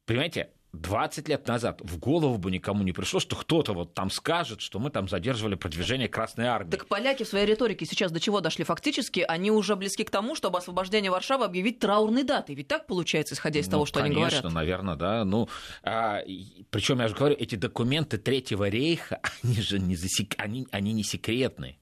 понимаете, 0.06 0.50
20 0.74 1.28
лет 1.28 1.48
назад 1.48 1.82
в 1.82 1.98
голову 1.98 2.38
бы 2.38 2.52
никому 2.52 2.84
не 2.84 2.92
пришло, 2.92 3.20
что 3.20 3.36
кто-то 3.36 3.74
вот 3.74 3.94
там 3.94 4.12
скажет, 4.12 4.62
что 4.62 4.80
мы 4.80 4.92
там 4.92 5.10
задерживали 5.10 5.56
продвижение 5.56 6.08
Красной 6.08 6.46
Армии. 6.46 6.70
Так 6.70 6.88
поляки 6.88 7.24
в 7.24 7.28
своей 7.28 7.46
риторике 7.46 7.86
сейчас 7.86 8.12
до 8.12 8.20
чего 8.20 8.40
дошли? 8.40 8.64
Фактически 8.64 9.26
они 9.28 9.50
уже 9.50 9.76
близки 9.76 10.04
к 10.04 10.12
тому, 10.12 10.36
чтобы 10.36 10.60
освобождение 10.60 11.10
Варшавы 11.10 11.46
объявить 11.46 11.80
траурной 11.80 12.24
датой. 12.24 12.56
Ведь 12.56 12.68
так 12.68 12.86
получается, 12.86 13.34
исходя 13.34 13.60
из 13.60 13.66
ну, 13.66 13.72
того, 13.72 13.86
что 13.88 14.00
конечно, 14.00 14.12
они 14.12 14.16
говорят? 14.16 14.42
Конечно, 14.42 14.56
наверное, 14.56 14.96
да. 14.96 15.26
Ну, 15.26 15.50
а, 15.84 16.22
причем 16.70 17.00
я 17.00 17.08
же 17.08 17.16
говорю, 17.16 17.36
эти 17.40 17.56
документы 17.56 18.18
Третьего 18.18 18.70
рейха, 18.70 19.22
они 19.44 19.62
же 19.62 19.80
не, 19.80 19.96
засек... 19.96 20.36
они, 20.38 20.68
они 20.72 20.94
не 20.94 21.04
секретные. 21.04 21.80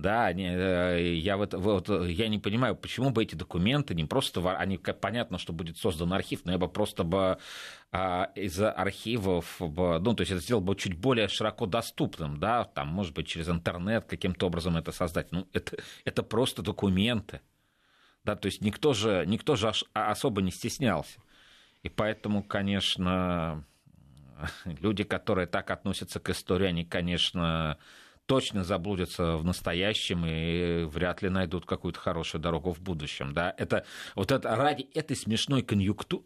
Да, 0.00 0.24
они, 0.24 0.46
э, 0.46 1.12
я, 1.16 1.36
вот, 1.36 1.52
вот, 1.52 1.90
я 1.90 2.28
не 2.28 2.38
понимаю, 2.38 2.74
почему 2.74 3.10
бы 3.10 3.22
эти 3.22 3.34
документы 3.34 3.94
не 3.94 4.06
просто... 4.06 4.40
Они, 4.56 4.78
понятно, 4.78 5.36
что 5.36 5.52
будет 5.52 5.76
создан 5.76 6.14
архив, 6.14 6.40
но 6.46 6.52
я 6.52 6.58
бы 6.58 6.68
просто 6.68 7.04
бы 7.04 7.38
а, 7.92 8.30
из 8.34 8.58
архивов, 8.62 9.56
ну, 9.60 10.14
то 10.14 10.22
есть 10.22 10.32
это 10.32 10.40
сделал 10.40 10.62
бы 10.62 10.74
чуть 10.74 10.96
более 10.96 11.28
широко 11.28 11.66
доступным, 11.66 12.40
да, 12.40 12.64
там, 12.64 12.88
может 12.88 13.14
быть, 13.14 13.26
через 13.26 13.50
интернет 13.50 14.06
каким-то 14.06 14.46
образом 14.46 14.78
это 14.78 14.90
создать. 14.90 15.32
Ну, 15.32 15.46
это, 15.52 15.76
это 16.06 16.22
просто 16.22 16.62
документы. 16.62 17.42
Да, 18.24 18.36
то 18.36 18.46
есть 18.46 18.62
никто 18.62 18.94
же, 18.94 19.24
никто 19.26 19.54
же 19.54 19.70
особо 19.92 20.40
не 20.40 20.50
стеснялся. 20.50 21.20
И 21.82 21.90
поэтому, 21.90 22.42
конечно, 22.42 23.66
люди, 24.64 25.04
которые 25.04 25.46
так 25.46 25.70
относятся 25.70 26.20
к 26.20 26.30
истории, 26.30 26.68
они, 26.68 26.86
конечно, 26.86 27.76
точно 28.30 28.62
заблудятся 28.62 29.38
в 29.38 29.44
настоящем 29.44 30.24
и 30.24 30.84
вряд 30.84 31.20
ли 31.20 31.28
найдут 31.30 31.66
какую-то 31.66 31.98
хорошую 31.98 32.40
дорогу 32.40 32.72
в 32.72 32.80
будущем. 32.80 33.34
Да? 33.34 33.52
Это, 33.58 33.84
вот 34.14 34.30
это, 34.30 34.54
ради 34.54 34.88
этой 34.94 35.16
смешной 35.16 35.62
конъюнктуры, 35.62 36.22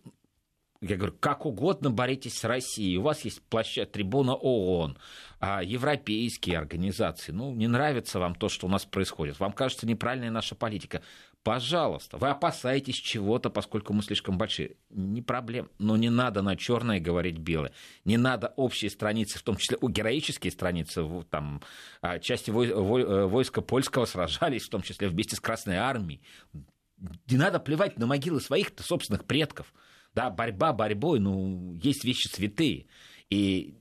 я 0.82 0.96
говорю, 0.96 1.14
как 1.18 1.46
угодно 1.46 1.90
боритесь 1.90 2.36
с 2.36 2.44
Россией. 2.44 2.98
У 2.98 3.02
вас 3.02 3.24
есть 3.24 3.40
площадь 3.48 3.90
трибуна 3.90 4.34
ООН, 4.34 4.98
а, 5.40 5.62
европейские 5.62 6.58
организации. 6.58 7.32
Ну, 7.32 7.54
не 7.54 7.68
нравится 7.68 8.18
вам 8.18 8.34
то, 8.34 8.50
что 8.50 8.66
у 8.66 8.68
нас 8.68 8.84
происходит. 8.84 9.40
Вам 9.40 9.52
кажется 9.52 9.86
неправильная 9.86 10.30
наша 10.30 10.54
политика. 10.54 11.00
Пожалуйста, 11.44 12.16
вы 12.16 12.30
опасаетесь 12.30 12.96
чего-то, 12.96 13.50
поскольку 13.50 13.92
мы 13.92 14.02
слишком 14.02 14.38
большие. 14.38 14.76
Не 14.88 15.20
проблем. 15.20 15.68
Но 15.78 15.94
не 15.94 16.08
надо 16.08 16.40
на 16.40 16.56
черное 16.56 17.00
говорить 17.00 17.36
белое. 17.36 17.72
Не 18.06 18.16
надо 18.16 18.54
общие 18.56 18.90
страницы, 18.90 19.38
в 19.38 19.42
том 19.42 19.56
числе 19.56 19.76
у 19.82 19.90
героические 19.90 20.50
страницы, 20.50 21.04
там, 21.28 21.60
а, 22.00 22.18
части 22.18 22.50
э, 22.50 23.26
войска 23.26 23.60
польского 23.60 24.06
сражались, 24.06 24.64
в 24.64 24.70
том 24.70 24.80
числе 24.80 25.08
вместе 25.08 25.36
с 25.36 25.40
Красной 25.40 25.76
Армией. 25.76 26.22
Не 27.28 27.36
надо 27.36 27.60
плевать 27.60 27.98
на 27.98 28.06
могилы 28.06 28.40
своих 28.40 28.72
собственных 28.78 29.26
предков. 29.26 29.74
Да, 30.14 30.30
борьба 30.30 30.72
борьбой, 30.72 31.20
ну, 31.20 31.74
есть 31.74 32.04
вещи 32.04 32.26
святые. 32.26 32.86
И 33.28 33.74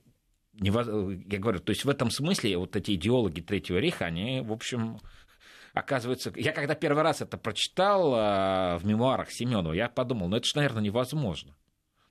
я 0.52 0.70
говорю, 0.70 1.60
то 1.60 1.70
есть 1.70 1.86
в 1.86 1.88
этом 1.88 2.10
смысле 2.10 2.58
вот 2.58 2.76
эти 2.76 2.90
идеологи 2.90 3.40
Третьего 3.40 3.78
рейха, 3.78 4.04
они, 4.04 4.42
в 4.42 4.52
общем, 4.52 4.98
оказывается, 5.74 6.32
я 6.36 6.52
когда 6.52 6.74
первый 6.74 7.02
раз 7.02 7.20
это 7.20 7.36
прочитал 7.36 8.14
э, 8.14 8.78
в 8.78 8.86
мемуарах 8.86 9.30
Семенова, 9.30 9.72
я 9.72 9.88
подумал, 9.88 10.28
ну 10.28 10.36
это 10.36 10.46
же, 10.46 10.52
наверное, 10.56 10.82
невозможно. 10.82 11.54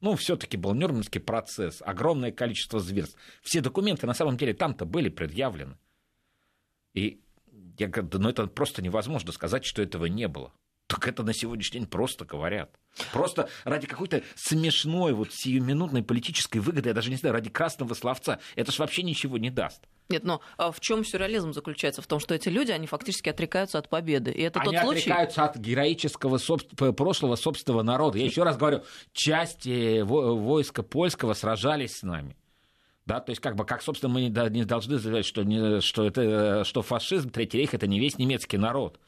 Ну, 0.02 0.16
все-таки 0.18 0.58
был 0.58 0.74
Нюрнбергский 0.74 1.22
процесс, 1.22 1.82
огромное 1.82 2.34
количество 2.34 2.82
зверств. 2.82 3.18
Все 3.42 3.62
документы 3.62 4.06
на 4.06 4.14
самом 4.14 4.36
деле 4.36 4.54
там-то 4.54 4.84
были 4.84 5.08
предъявлены. 5.08 5.78
И 6.94 7.22
я 7.80 7.88
говорю, 7.88 8.10
да, 8.10 8.20
ну 8.20 8.30
это 8.30 8.48
просто 8.48 8.82
невозможно 8.82 9.32
сказать, 9.32 9.64
что 9.64 9.82
этого 9.82 10.06
не 10.06 10.28
было. 10.28 10.52
Так 10.88 11.08
это 11.08 11.24
на 11.24 11.34
сегодняшний 11.34 11.80
день 11.80 11.88
просто 11.88 12.26
говорят. 12.26 12.78
Просто 13.14 13.50
ради 13.64 13.88
какой-то 13.88 14.24
смешной, 14.36 15.14
вот 15.14 15.32
сиюминутной 15.32 16.04
политической 16.04 16.58
выгоды, 16.58 16.90
я 16.90 16.94
даже 16.94 17.10
не 17.10 17.16
знаю, 17.16 17.34
ради 17.34 17.50
красного 17.50 17.94
словца, 17.94 18.40
это 18.58 18.74
ж 18.74 18.80
вообще 18.80 19.04
ничего 19.04 19.38
не 19.38 19.50
даст. 19.50 19.88
Нет, 20.10 20.24
но 20.24 20.42
а 20.58 20.72
в 20.72 20.80
чем 20.80 21.06
сюрреализм 21.06 21.54
заключается? 21.54 22.02
В 22.02 22.08
том, 22.08 22.20
что 22.20 22.36
эти 22.36 22.50
люди, 22.50 22.72
они 22.72 22.88
фактически 22.88 23.30
отрекаются 23.30 23.78
от 23.78 23.90
победы. 23.90 24.32
И 24.32 24.42
это 24.42 24.60
они 24.60 24.74
тот 24.74 24.82
случай... 24.82 25.00
отрекаются 25.02 25.44
от 25.46 25.58
героического 25.58 26.38
соб... 26.38 26.62
прошлого 26.96 27.36
собственного 27.36 27.84
народа. 27.84 28.18
Я 28.18 28.26
еще 28.26 28.44
раз 28.44 28.58
говорю, 28.58 28.84
части 29.14 30.02
войска 30.02 30.84
польского 30.84 31.34
сражались 31.34 31.98
с 31.98 32.04
нами. 32.04 32.36
Да, 33.06 33.20
то 33.20 33.32
есть, 33.32 33.42
как 33.42 33.56
бы, 33.56 33.66
как, 33.66 33.82
собственно, 33.82 34.14
мы 34.14 34.22
не 34.22 34.64
должны 34.64 34.98
заявлять, 34.98 35.26
что, 35.26 35.44
не, 35.44 35.82
что, 35.82 36.06
это, 36.06 36.64
что 36.64 36.82
фашизм, 36.82 37.30
Третий 37.30 37.58
рейх 37.58 37.74
это 37.74 37.86
не 37.86 38.00
весь 38.00 38.18
немецкий 38.18 38.58
народ 38.58 39.00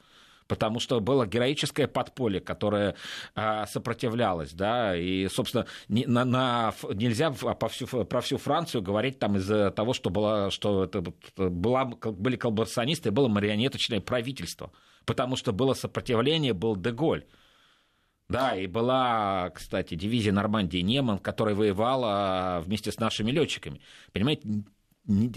потому 0.48 0.80
что 0.80 1.00
было 1.00 1.26
героическое 1.26 1.86
подполье, 1.86 2.40
которое 2.40 2.94
а, 3.34 3.66
сопротивлялось, 3.66 4.52
да, 4.52 4.96
и, 4.96 5.28
собственно, 5.28 5.66
на, 5.88 6.24
на, 6.24 6.74
нельзя 6.94 7.30
по 7.30 7.68
всю, 7.68 7.86
про 7.86 8.20
всю 8.20 8.38
Францию 8.38 8.82
говорить 8.82 9.18
там 9.18 9.36
из-за 9.36 9.70
того, 9.70 9.92
что, 9.92 10.10
было, 10.10 10.50
что 10.50 10.84
это 10.84 11.04
была, 11.36 11.84
были 11.84 12.36
колбасонисты, 12.36 13.10
было 13.10 13.28
марионеточное 13.28 14.00
правительство, 14.00 14.72
потому 15.04 15.36
что 15.36 15.52
было 15.52 15.74
сопротивление, 15.74 16.52
был 16.52 16.76
Деголь. 16.76 17.24
Да, 18.28 18.56
и 18.56 18.66
была, 18.66 19.50
кстати, 19.50 19.94
дивизия 19.94 20.32
Нормандии 20.32 20.78
Неман, 20.78 21.18
которая 21.18 21.54
воевала 21.54 22.60
вместе 22.64 22.90
с 22.90 22.98
нашими 22.98 23.30
летчиками. 23.30 23.80
Понимаете, 24.12 24.64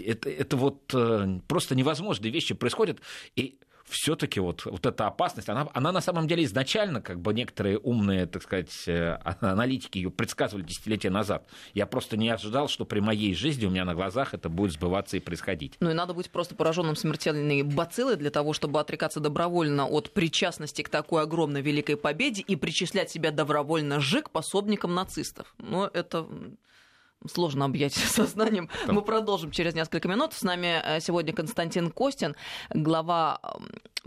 это, 0.04 0.28
это 0.28 0.56
вот 0.56 0.92
э, 0.92 1.38
просто 1.46 1.76
невозможные 1.76 2.32
вещи 2.32 2.54
происходят. 2.54 3.00
И 3.36 3.60
все-таки 3.90 4.40
вот, 4.40 4.64
вот 4.64 4.86
эта 4.86 5.06
опасность, 5.06 5.48
она, 5.48 5.68
она 5.74 5.92
на 5.92 6.00
самом 6.00 6.26
деле 6.28 6.44
изначально, 6.44 7.02
как 7.02 7.20
бы 7.20 7.34
некоторые 7.34 7.78
умные, 7.78 8.26
так 8.26 8.42
сказать, 8.42 8.72
э, 8.86 9.18
аналитики 9.40 9.98
ее 9.98 10.10
предсказывали 10.10 10.64
десятилетия 10.64 11.10
назад. 11.10 11.46
Я 11.74 11.86
просто 11.86 12.16
не 12.16 12.30
ожидал, 12.30 12.68
что 12.68 12.84
при 12.84 13.00
моей 13.00 13.34
жизни 13.34 13.66
у 13.66 13.70
меня 13.70 13.84
на 13.84 13.94
глазах 13.94 14.32
это 14.34 14.48
будет 14.48 14.72
сбываться 14.72 15.16
и 15.16 15.20
происходить. 15.20 15.74
Ну 15.80 15.90
и 15.90 15.94
надо 15.94 16.14
быть 16.14 16.30
просто 16.30 16.54
пораженным 16.54 16.96
смертельной 16.96 17.62
бациллой 17.62 18.16
для 18.16 18.30
того, 18.30 18.52
чтобы 18.52 18.80
отрекаться 18.80 19.20
добровольно 19.20 19.86
от 19.86 20.12
причастности 20.12 20.82
к 20.82 20.88
такой 20.88 21.22
огромной 21.22 21.60
великой 21.60 21.96
победе 21.96 22.42
и 22.42 22.56
причислять 22.56 23.10
себя 23.10 23.30
добровольно 23.30 24.00
же 24.00 24.22
к 24.22 24.30
пособникам 24.30 24.94
нацистов. 24.94 25.54
Но 25.58 25.90
это 25.92 26.26
сложно 27.26 27.64
объять 27.64 27.94
сознанием. 27.94 28.68
Да. 28.86 28.92
Мы 28.92 29.02
продолжим 29.02 29.50
через 29.50 29.74
несколько 29.74 30.08
минут. 30.08 30.32
С 30.32 30.42
нами 30.42 30.80
э, 30.84 31.00
сегодня 31.00 31.32
Константин 31.32 31.90
Костин, 31.90 32.36
глава 32.70 33.40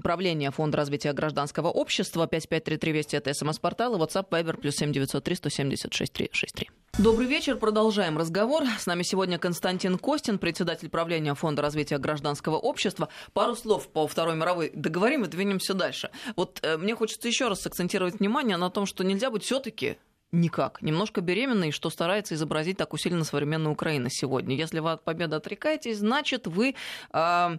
правления 0.01 0.51
Фонда 0.51 0.77
развития 0.77 1.13
гражданского 1.13 1.69
общества. 1.69 2.27
5533 2.27 2.91
Вести 2.91 3.17
это 3.17 3.33
смс-портал 3.33 3.95
и 3.95 3.99
WhatsApp 3.99 4.29
Viber 4.29 4.57
плюс 4.57 4.75
7903 4.75 5.35
176 5.35 6.13
363. 6.13 6.69
Добрый 6.99 7.27
вечер. 7.27 7.57
Продолжаем 7.57 8.17
разговор. 8.17 8.63
С 8.77 8.85
нами 8.85 9.01
сегодня 9.03 9.39
Константин 9.39 9.97
Костин, 9.97 10.37
председатель 10.37 10.89
правления 10.89 11.33
Фонда 11.33 11.61
развития 11.63 11.97
гражданского 11.97 12.57
общества. 12.57 13.09
Пару 13.33 13.55
слов 13.55 13.87
по 13.87 14.07
Второй 14.07 14.35
мировой 14.35 14.71
договорим 14.75 15.25
и 15.25 15.27
двинемся 15.27 15.73
дальше. 15.73 16.11
Вот 16.35 16.59
э, 16.61 16.77
мне 16.77 16.95
хочется 16.95 17.27
еще 17.27 17.47
раз 17.47 17.65
акцентировать 17.65 18.19
внимание 18.19 18.57
на 18.57 18.69
том, 18.69 18.85
что 18.85 19.03
нельзя 19.03 19.31
быть 19.31 19.43
все-таки 19.43 19.97
никак. 20.33 20.81
Немножко 20.81 21.21
беременный, 21.21 21.71
что 21.71 21.89
старается 21.89 22.35
изобразить 22.35 22.77
так 22.77 22.93
усиленно 22.93 23.23
современная 23.23 23.71
Украина 23.71 24.09
сегодня. 24.09 24.55
Если 24.55 24.79
вы 24.79 24.91
от 24.91 25.03
победы 25.03 25.35
отрекаетесь, 25.35 25.99
значит, 25.99 26.47
вы 26.47 26.75
э, 27.13 27.57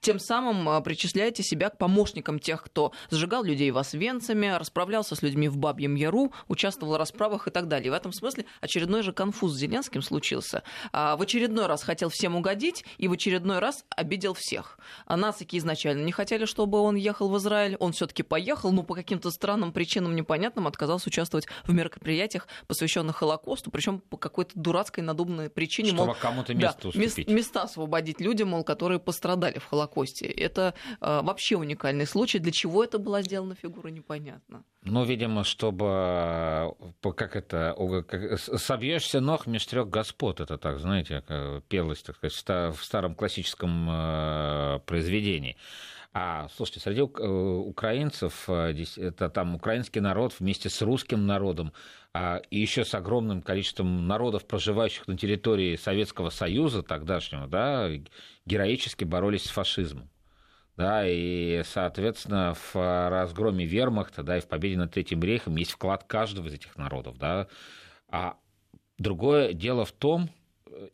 тем 0.00 0.18
самым 0.18 0.68
а, 0.68 0.80
причисляете 0.80 1.42
себя 1.42 1.70
к 1.70 1.78
помощникам 1.78 2.38
тех, 2.38 2.62
кто 2.62 2.92
сжигал 3.10 3.44
людей 3.44 3.70
в 3.70 3.78
Освенциме, 3.78 4.56
расправлялся 4.56 5.14
с 5.14 5.22
людьми 5.22 5.48
в 5.48 5.56
Бабьем 5.56 5.94
Яру, 5.94 6.32
участвовал 6.48 6.94
в 6.94 6.96
расправах 6.96 7.46
и 7.46 7.50
так 7.50 7.68
далее. 7.68 7.88
И 7.88 7.90
в 7.90 7.94
этом 7.94 8.12
смысле 8.12 8.44
очередной 8.60 9.02
же 9.02 9.12
конфуз 9.12 9.52
с 9.52 9.56
Зеленским 9.56 10.02
случился. 10.02 10.62
А, 10.92 11.16
в 11.16 11.22
очередной 11.22 11.66
раз 11.66 11.82
хотел 11.82 12.08
всем 12.08 12.36
угодить 12.36 12.84
и 12.98 13.08
в 13.08 13.12
очередной 13.12 13.58
раз 13.58 13.84
обидел 13.90 14.34
всех. 14.34 14.78
А 15.06 15.16
нацики 15.16 15.56
изначально 15.58 16.04
не 16.04 16.12
хотели, 16.12 16.44
чтобы 16.44 16.80
он 16.80 16.96
ехал 16.96 17.28
в 17.28 17.38
Израиль. 17.38 17.76
Он 17.78 17.92
все-таки 17.92 18.22
поехал, 18.22 18.72
но 18.72 18.82
по 18.82 18.94
каким-то 18.94 19.30
странным 19.30 19.72
причинам 19.72 20.16
непонятным 20.16 20.66
отказался 20.66 21.08
участвовать 21.08 21.46
в 21.64 21.72
мероприятиях, 21.72 22.48
посвященных 22.66 23.16
Холокосту, 23.16 23.70
причем 23.70 24.00
по 24.00 24.16
какой-то 24.16 24.52
дурацкой 24.54 25.04
надуманной 25.04 25.50
причине. 25.50 25.90
Чтобы 25.90 26.14
кому-то 26.14 26.54
место 26.54 26.82
да, 26.82 26.88
уступить. 26.88 27.28
места 27.28 27.62
освободить 27.62 28.20
людям, 28.20 28.48
мол, 28.48 28.64
которые 28.64 28.98
пострадали 28.98 29.58
в 29.58 29.67
Холокосте. 29.68 30.26
Это 30.26 30.74
э, 31.00 31.20
вообще 31.22 31.56
уникальный 31.56 32.06
случай. 32.06 32.38
Для 32.38 32.52
чего 32.52 32.84
это 32.84 32.98
была 32.98 33.22
сделана 33.22 33.54
фигура, 33.54 33.88
непонятно. 33.88 34.64
Ну, 34.82 35.04
видимо, 35.04 35.44
чтобы, 35.44 36.74
как 37.02 37.36
это, 37.36 37.76
как, 38.06 38.38
собьешься 38.38 39.20
ног 39.20 39.46
меж 39.46 39.66
трех 39.66 39.88
господ, 39.88 40.40
это 40.40 40.56
так, 40.56 40.78
знаете, 40.78 41.22
пелось, 41.68 42.02
так 42.02 42.16
сказать, 42.16 42.76
в 42.76 42.84
старом 42.84 43.14
классическом 43.14 43.88
э, 43.90 44.78
произведении. 44.86 45.56
А, 46.12 46.48
слушайте, 46.48 46.80
среди 46.80 47.02
украинцев, 47.02 48.48
это 48.48 49.28
там 49.28 49.54
украинский 49.54 50.00
народ 50.00 50.34
вместе 50.38 50.70
с 50.70 50.80
русским 50.82 51.26
народом, 51.26 51.72
а, 52.14 52.40
и 52.50 52.58
еще 52.58 52.84
с 52.84 52.94
огромным 52.94 53.42
количеством 53.42 54.06
народов, 54.06 54.46
проживающих 54.46 55.06
на 55.06 55.16
территории 55.16 55.76
Советского 55.76 56.30
Союза 56.30 56.82
тогдашнего, 56.82 57.46
да, 57.46 57.90
героически 58.46 59.04
боролись 59.04 59.44
с 59.44 59.50
фашизмом. 59.50 60.10
Да, 60.76 61.02
и, 61.04 61.62
соответственно, 61.64 62.54
в 62.54 62.74
разгроме 63.10 63.66
вермахта, 63.66 64.22
да, 64.22 64.38
и 64.38 64.40
в 64.40 64.46
победе 64.46 64.76
над 64.76 64.92
Третьим 64.92 65.20
рейхом 65.20 65.56
есть 65.56 65.72
вклад 65.72 66.04
каждого 66.04 66.46
из 66.46 66.54
этих 66.54 66.76
народов, 66.76 67.18
да. 67.18 67.48
А 68.08 68.36
другое 68.96 69.52
дело 69.54 69.84
в 69.84 69.90
том, 69.90 70.30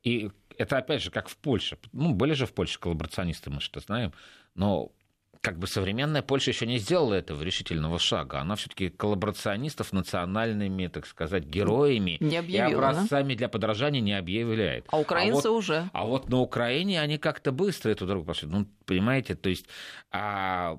и 0.03 0.31
это 0.57 0.79
опять 0.79 1.03
же 1.03 1.11
как 1.11 1.29
в 1.29 1.37
Польше. 1.37 1.79
Ну, 1.93 2.15
были 2.15 2.33
же 2.33 2.47
в 2.47 2.55
Польше 2.55 2.81
коллаборационисты, 2.81 3.51
мы 3.51 3.61
что 3.61 3.81
знаем, 3.81 4.15
но 4.55 4.91
как 5.45 5.59
бы 5.59 5.67
современная 5.67 6.23
Польша 6.23 6.53
еще 6.53 6.67
не 6.67 6.79
сделала 6.79 7.13
этого 7.13 7.43
решительного 7.43 7.99
шага. 7.99 8.41
Она 8.41 8.57
все-таки 8.57 8.89
коллаборационистов 8.89 9.93
национальными, 9.93 10.87
так 10.87 11.05
сказать, 11.07 11.45
героями 11.45 12.17
не 12.21 12.39
объявила, 12.39 12.71
и 12.71 12.73
образцами 12.73 13.35
да? 13.35 13.39
для 13.39 13.49
подражания 13.51 14.01
не 14.01 14.15
объявляет. 14.15 14.87
А 14.89 14.99
украинцы 14.99 15.47
а 15.47 15.51
вот, 15.51 15.59
уже. 15.59 15.91
А 15.93 16.07
вот 16.07 16.31
на 16.31 16.39
Украине 16.41 16.99
они 16.99 17.19
как-то 17.19 17.53
быстро 17.53 17.91
эту 17.91 18.07
дорогу 18.07 18.25
пошли. 18.25 18.49
Ну, 18.49 18.67
понимаете, 18.87 19.35
то 19.35 19.51
есть 19.51 19.67
а, 20.11 20.79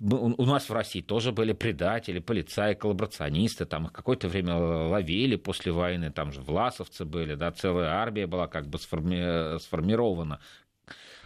у 0.00 0.44
нас 0.44 0.68
в 0.68 0.72
России 0.74 1.00
тоже 1.00 1.32
были 1.32 1.54
предатели, 1.54 2.18
полицаи, 2.18 2.74
коллаборационисты, 2.74 3.64
там 3.64 3.86
их 3.86 3.92
какое-то 3.92 4.28
время 4.28 4.56
ловили 4.56 5.36
после 5.36 5.72
войны, 5.72 6.10
там 6.10 6.32
же 6.32 6.42
власовцы 6.42 7.06
были, 7.06 7.34
да, 7.34 7.50
целая 7.50 7.92
армия 7.92 8.26
была 8.26 8.46
как 8.46 8.68
бы 8.68 8.78
сформи... 8.78 9.58
сформирована 9.58 10.40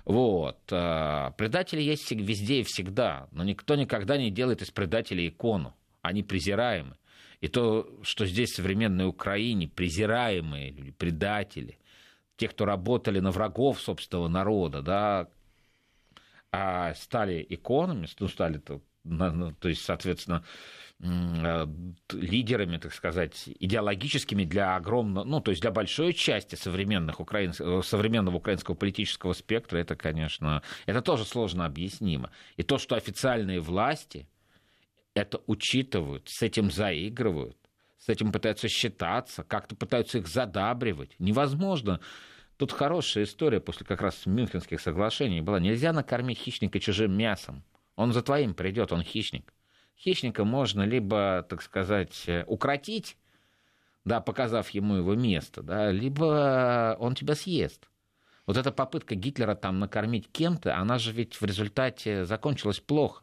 вот. 0.04 0.58
А, 0.70 1.30
предатели 1.32 1.82
есть 1.82 2.10
везде 2.10 2.60
и 2.60 2.64
всегда, 2.64 3.28
но 3.32 3.44
никто 3.44 3.76
никогда 3.76 4.16
не 4.16 4.30
делает 4.30 4.62
из 4.62 4.70
предателей 4.70 5.28
икону. 5.28 5.74
Они 6.02 6.22
презираемы. 6.22 6.96
И 7.40 7.48
то, 7.48 7.88
что 8.02 8.26
здесь 8.26 8.52
в 8.52 8.56
современной 8.56 9.06
Украине 9.06 9.68
презираемые 9.68 10.70
люди, 10.70 10.90
предатели, 10.90 11.78
те, 12.36 12.48
кто 12.48 12.64
работали 12.64 13.20
на 13.20 13.30
врагов 13.30 13.80
собственного 13.80 14.28
народа, 14.28 14.82
да, 14.82 15.28
а 16.52 16.94
стали 16.94 17.44
иконами, 17.48 18.06
ну, 18.18 18.28
стали, 18.28 18.58
то, 18.58 18.80
то 19.60 19.68
есть, 19.68 19.82
соответственно, 19.82 20.44
Э, 20.44 20.89
лидерами, 21.02 22.76
так 22.76 22.92
сказать, 22.92 23.48
идеологическими 23.58 24.44
для 24.44 24.76
огромного, 24.76 25.24
ну, 25.24 25.40
то 25.40 25.50
есть 25.50 25.62
для 25.62 25.70
большой 25.70 26.12
части 26.12 26.56
современных 26.56 27.20
украин... 27.20 27.52
Э, 27.58 27.80
современного 27.82 28.36
украинского 28.36 28.74
политического 28.74 29.32
спектра, 29.32 29.78
это, 29.78 29.96
конечно, 29.96 30.62
это 30.84 31.00
тоже 31.00 31.24
сложно 31.24 31.64
объяснимо. 31.64 32.30
И 32.56 32.62
то, 32.62 32.76
что 32.76 32.96
официальные 32.96 33.60
власти 33.60 34.28
это 35.14 35.40
учитывают, 35.46 36.28
с 36.28 36.42
этим 36.42 36.70
заигрывают, 36.70 37.56
с 37.98 38.10
этим 38.10 38.30
пытаются 38.30 38.68
считаться, 38.68 39.42
как-то 39.42 39.76
пытаются 39.76 40.18
их 40.18 40.28
задабривать, 40.28 41.16
невозможно. 41.18 42.00
Тут 42.58 42.72
хорошая 42.72 43.24
история 43.24 43.60
после 43.60 43.86
как 43.86 44.02
раз 44.02 44.26
Мюнхенских 44.26 44.80
соглашений 44.82 45.40
была. 45.40 45.60
Нельзя 45.60 45.94
накормить 45.94 46.38
хищника 46.38 46.78
чужим 46.78 47.16
мясом. 47.16 47.64
Он 47.96 48.12
за 48.12 48.22
твоим 48.22 48.52
придет, 48.52 48.92
он 48.92 49.02
хищник 49.02 49.50
хищника 50.02 50.44
можно 50.44 50.82
либо, 50.82 51.46
так 51.48 51.62
сказать, 51.62 52.28
укротить, 52.46 53.16
да, 54.04 54.20
показав 54.20 54.70
ему 54.70 54.96
его 54.96 55.14
место, 55.14 55.62
да, 55.62 55.92
либо 55.92 56.96
он 56.98 57.14
тебя 57.14 57.34
съест. 57.34 57.88
Вот 58.46 58.56
эта 58.56 58.72
попытка 58.72 59.14
Гитлера 59.14 59.54
там 59.54 59.78
накормить 59.78 60.30
кем-то, 60.32 60.76
она 60.76 60.98
же 60.98 61.12
ведь 61.12 61.40
в 61.40 61.44
результате 61.44 62.24
закончилась 62.24 62.80
плохо. 62.80 63.22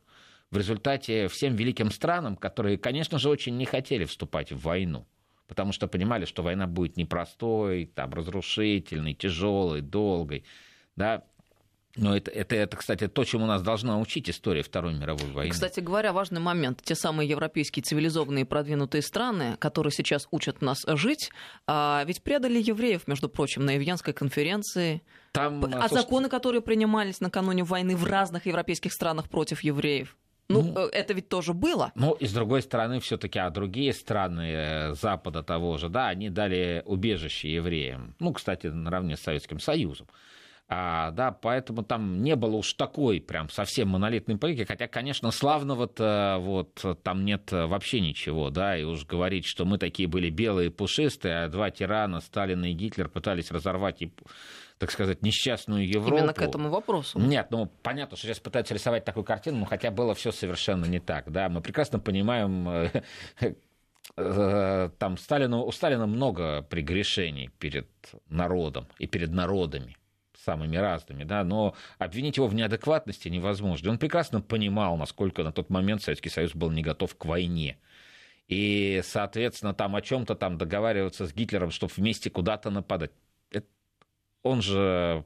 В 0.52 0.58
результате 0.58 1.28
всем 1.28 1.56
великим 1.56 1.92
странам, 1.92 2.38
которые, 2.38 2.78
конечно 2.78 3.20
же, 3.20 3.28
очень 3.28 3.58
не 3.58 3.66
хотели 3.66 4.06
вступать 4.06 4.54
в 4.54 4.62
войну, 4.62 5.06
потому 5.48 5.74
что 5.74 5.88
понимали, 5.88 6.24
что 6.24 6.44
война 6.44 6.68
будет 6.68 6.96
непростой, 6.96 7.88
там, 7.88 8.14
разрушительной, 8.14 9.14
тяжелой, 9.14 9.82
долгой, 9.82 10.46
да, 10.96 11.26
но 11.98 12.16
это, 12.16 12.32
это, 12.32 12.56
это, 12.56 12.78
кстати, 12.78 13.08
то, 13.08 13.24
чему 13.24 13.46
нас 13.46 13.62
должна 13.62 14.00
учить 14.00 14.30
история 14.30 14.62
Второй 14.62 14.94
мировой 14.94 15.32
войны. 15.32 15.52
Кстати 15.52 15.80
говоря, 15.80 16.14
важный 16.14 16.40
момент. 16.40 16.82
Те 16.84 16.96
самые 16.96 17.28
европейские 17.28 17.84
цивилизованные 17.84 18.46
продвинутые 18.46 19.02
страны, 19.02 19.58
которые 19.58 19.92
сейчас 19.92 20.28
учат 20.32 20.62
нас 20.62 20.86
жить, 20.88 21.32
а 21.66 22.04
ведь 22.06 22.22
предали 22.22 22.62
евреев, 22.62 23.08
между 23.08 23.30
прочим, 23.30 23.66
на 23.66 23.72
Евьянской 23.72 24.14
конференции. 24.14 25.02
Там, 25.32 25.64
а 25.66 25.70
собственно... 25.70 26.02
законы, 26.02 26.30
которые 26.30 26.62
принимались 26.62 27.20
накануне 27.20 27.64
войны 27.64 27.96
в 27.96 28.06
разных 28.06 28.46
европейских 28.46 28.94
странах 28.94 29.30
против 29.30 29.62
евреев. 29.62 30.16
Ну, 30.50 30.62
ну, 30.62 30.88
э, 30.88 30.90
это 30.94 31.14
ведь 31.14 31.28
тоже 31.28 31.54
было. 31.54 31.92
Ну, 31.96 32.14
и 32.14 32.26
с 32.26 32.32
другой 32.32 32.62
стороны, 32.62 33.00
все-таки, 33.00 33.38
а 33.40 33.50
другие 33.50 33.94
страны 33.94 34.52
э, 34.54 34.94
Запада 34.94 35.44
того 35.44 35.78
же, 35.78 35.90
да, 35.90 36.08
они 36.08 36.30
дали 36.30 36.84
убежище 36.86 37.54
евреям. 37.54 38.16
Ну, 38.20 38.34
кстати, 38.34 38.68
наравне 38.68 39.18
с 39.18 39.22
Советским 39.22 39.60
Союзом. 39.60 40.08
А, 40.70 41.12
да, 41.12 41.32
поэтому 41.32 41.84
там 41.84 42.22
не 42.22 42.36
было 42.36 42.58
уж 42.58 42.74
такой 42.74 43.22
прям 43.22 43.50
совсем 43.50 43.88
монолитной 43.88 44.38
политики, 44.38 44.68
хотя, 44.68 44.88
конечно, 44.88 45.32
славного-то 45.32 46.38
вот 46.42 46.84
там 47.04 47.24
нет 47.24 47.52
вообще 47.54 48.02
ничего, 48.02 48.50
да, 48.50 48.78
и 48.78 48.84
уж 48.84 49.06
говорить, 49.06 49.46
что 49.46 49.64
мы 49.64 49.78
такие 49.78 50.10
были 50.10 50.30
белые, 50.30 50.70
пушистые, 50.70 51.46
а 51.46 51.48
два 51.48 51.72
тирана, 51.72 52.20
Сталин 52.20 52.66
и 52.66 52.74
Гитлер, 52.74 53.08
пытались 53.08 53.50
разорвать 53.50 54.04
так 54.78 54.92
сказать, 54.92 55.22
несчастную 55.22 55.88
Европу. 55.88 56.18
Именно 56.18 56.34
к 56.34 56.42
этому 56.42 56.70
вопросу. 56.70 57.18
Нет, 57.18 57.48
ну 57.50 57.72
понятно, 57.82 58.16
что 58.18 58.28
сейчас 58.28 58.40
пытаются 58.40 58.74
рисовать 58.74 59.06
такую 59.06 59.24
картину, 59.24 59.60
но 59.60 59.66
хотя 59.66 59.90
было 59.90 60.14
все 60.14 60.32
совершенно 60.32 60.86
не 60.86 61.00
так. 61.00 61.32
Да? 61.32 61.50
Мы 61.50 61.62
прекрасно 61.62 61.98
понимаем, 62.00 62.70
э, 62.70 63.04
э, 64.18 64.90
там 65.00 65.18
Сталину, 65.18 65.64
у 65.64 65.72
Сталина 65.72 66.06
много 66.06 66.62
прегрешений 66.62 67.50
перед 67.58 67.88
народом 68.30 68.88
и 69.00 69.08
перед 69.08 69.32
народами 69.32 69.96
самыми 70.48 70.78
разными, 70.78 71.26
да, 71.26 71.44
но 71.44 71.76
обвинить 71.98 72.38
его 72.38 72.48
в 72.48 72.56
неадекватности 72.56 73.28
невозможно. 73.28 73.92
Он 73.92 73.98
прекрасно 73.98 74.40
понимал, 74.40 74.96
насколько 74.96 75.44
на 75.44 75.52
тот 75.52 75.70
момент 75.70 76.02
Советский 76.02 76.30
Союз 76.30 76.56
был 76.56 76.72
не 76.72 76.82
готов 76.82 77.18
к 77.18 77.26
войне. 77.26 77.78
И, 78.48 79.02
соответственно, 79.04 79.74
там 79.74 79.98
о 79.98 80.02
чем-то 80.02 80.36
там 80.36 80.58
договариваться 80.58 81.28
с 81.28 81.34
Гитлером, 81.34 81.72
чтобы 81.72 81.92
вместе 81.98 82.30
куда-то 82.30 82.70
нападать. 82.70 83.12
Это, 83.52 83.68
он 84.42 84.62
же 84.62 85.26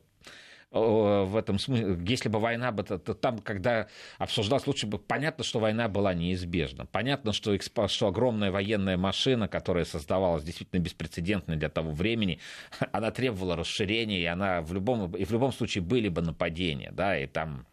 в 0.72 1.36
этом 1.36 1.60
смысле, 1.60 1.98
если 2.08 2.30
бы 2.30 2.40
война 2.40 2.72
бы, 2.72 2.84
то, 2.84 2.98
там, 2.98 3.40
когда 3.40 3.88
обсуждалось, 4.18 4.66
лучше 4.68 4.88
бы 4.88 5.00
понятно, 5.00 5.44
что 5.44 5.60
война 5.60 5.90
была 5.90 6.14
неизбежна. 6.14 6.86
Понятно, 6.86 7.34
что, 7.34 7.58
что 7.60 8.08
огромная 8.08 8.52
военная 8.52 8.96
машина, 8.96 9.50
которая 9.50 9.84
создавалась 9.84 10.44
действительно 10.44 10.80
беспрецедентно 10.80 11.58
для 11.58 11.68
того 11.68 11.92
времени, 11.92 12.40
она 12.94 13.12
требовала 13.12 13.58
расширения, 13.58 14.22
и 14.22 14.26
она 14.26 14.62
в 14.62 14.74
любом, 14.74 15.14
и 15.14 15.26
в 15.26 15.32
любом 15.32 15.52
случае 15.52 15.84
были 15.84 16.08
бы 16.08 16.22
нападения, 16.22 16.92
да, 16.94 17.20
и 17.20 17.28
там 17.28 17.68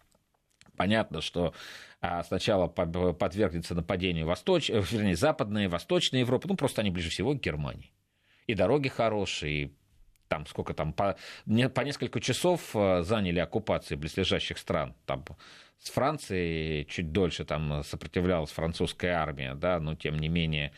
понятно, 0.76 1.20
что 1.20 1.54
а, 2.00 2.24
сначала 2.24 2.66
подвергнется 2.66 3.76
нападению 3.76 4.26
восточ... 4.26 4.70
вернее, 4.70 5.16
западная, 5.16 5.68
восточная 5.68 6.20
Европа, 6.20 6.48
ну, 6.48 6.56
просто 6.56 6.80
они 6.80 6.90
ближе 6.90 7.10
всего 7.10 7.34
к 7.34 7.40
Германии. 7.40 7.92
И 8.48 8.54
дороги 8.54 8.88
хорошие, 8.88 9.62
и 9.64 9.77
там 10.28 10.46
сколько 10.46 10.74
там, 10.74 10.92
по, 10.92 11.16
не, 11.46 11.68
по 11.68 11.80
несколько 11.82 12.20
часов 12.20 12.74
э, 12.74 13.02
заняли 13.02 13.38
оккупации 13.38 13.96
близлежащих 13.96 14.58
стран. 14.58 14.94
Там 15.06 15.24
с 15.78 15.90
Францией 15.90 16.84
чуть 16.84 17.12
дольше 17.12 17.44
там 17.44 17.82
сопротивлялась 17.84 18.50
французская 18.50 19.12
армия, 19.12 19.54
да, 19.54 19.80
но 19.80 19.94
тем 19.94 20.18
не 20.18 20.28
менее 20.28 20.72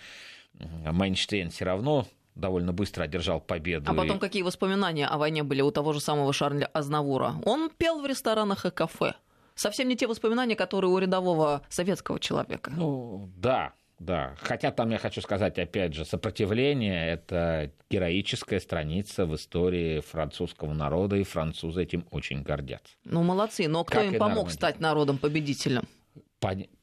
Майнштейн 0.59 1.51
все 1.51 1.65
равно 1.65 2.07
довольно 2.35 2.73
быстро 2.73 3.05
одержал 3.05 3.41
победу. 3.41 3.91
А 3.91 3.95
потом 3.95 4.19
и... 4.19 4.21
какие 4.21 4.43
воспоминания 4.43 5.07
о 5.07 5.19
войне 5.19 5.43
были 5.43 5.63
у 5.63 5.71
того 5.71 5.93
же 5.93 6.01
самого 6.01 6.33
Шарля 6.33 6.67
Азнавура? 6.67 7.35
Он 7.45 7.71
пел 7.71 8.01
в 8.01 8.07
ресторанах 8.07 8.67
и 8.67 8.71
кафе. 8.71 9.15
Совсем 9.55 9.89
не 9.89 9.97
те 9.97 10.07
воспоминания, 10.07 10.57
которые 10.57 10.91
у 10.91 10.99
рядового 10.99 11.63
советского 11.69 12.19
человека. 12.19 12.73
Ну, 12.75 13.31
да, 13.37 13.75
да. 14.01 14.35
Хотя 14.41 14.73
там 14.73 14.91
я 14.91 14.99
хочу 14.99 15.21
сказать, 15.21 15.59
опять 15.59 15.93
же, 15.95 16.07
сопротивление– 16.07 17.07
это 17.13 17.71
героическая 17.91 18.59
страница 18.59 19.27
в 19.27 19.37
истории 19.37 20.01
французского 20.01 20.73
народа, 20.73 21.17
и 21.17 21.23
французы 21.23 21.83
этим 21.83 22.07
очень 22.11 22.43
гордятся. 22.43 22.95
Ну, 23.05 23.23
молодцы. 23.23 23.69
Но 23.69 23.85
кто 23.85 23.99
как 23.99 24.07
им 24.07 24.19
помог 24.19 24.51
стать 24.51 24.81
народом-победителем? 24.81 25.85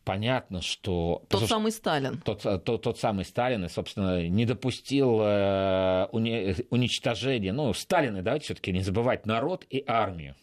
понятно, 0.04 0.62
что... 0.62 1.24
Тот 1.24 1.42
Потому 1.42 1.48
самый 1.48 1.72
Сталин. 1.72 2.22
Тот, 2.22 2.44
тот, 2.64 2.84
тот 2.84 3.00
самый 3.00 3.26
Сталин, 3.26 3.66
и, 3.66 3.70
собственно, 3.70 4.30
не 4.30 4.46
допустил 4.46 5.20
э, 5.20 6.06
уничтожения... 6.12 7.52
Ну, 7.52 7.74
Сталин, 7.74 8.24
давайте 8.24 8.46
все 8.46 8.54
таки 8.54 8.72
не 8.72 8.82
забывать 8.82 9.26
народ 9.26 9.66
и 9.72 9.84
армию 9.88 10.36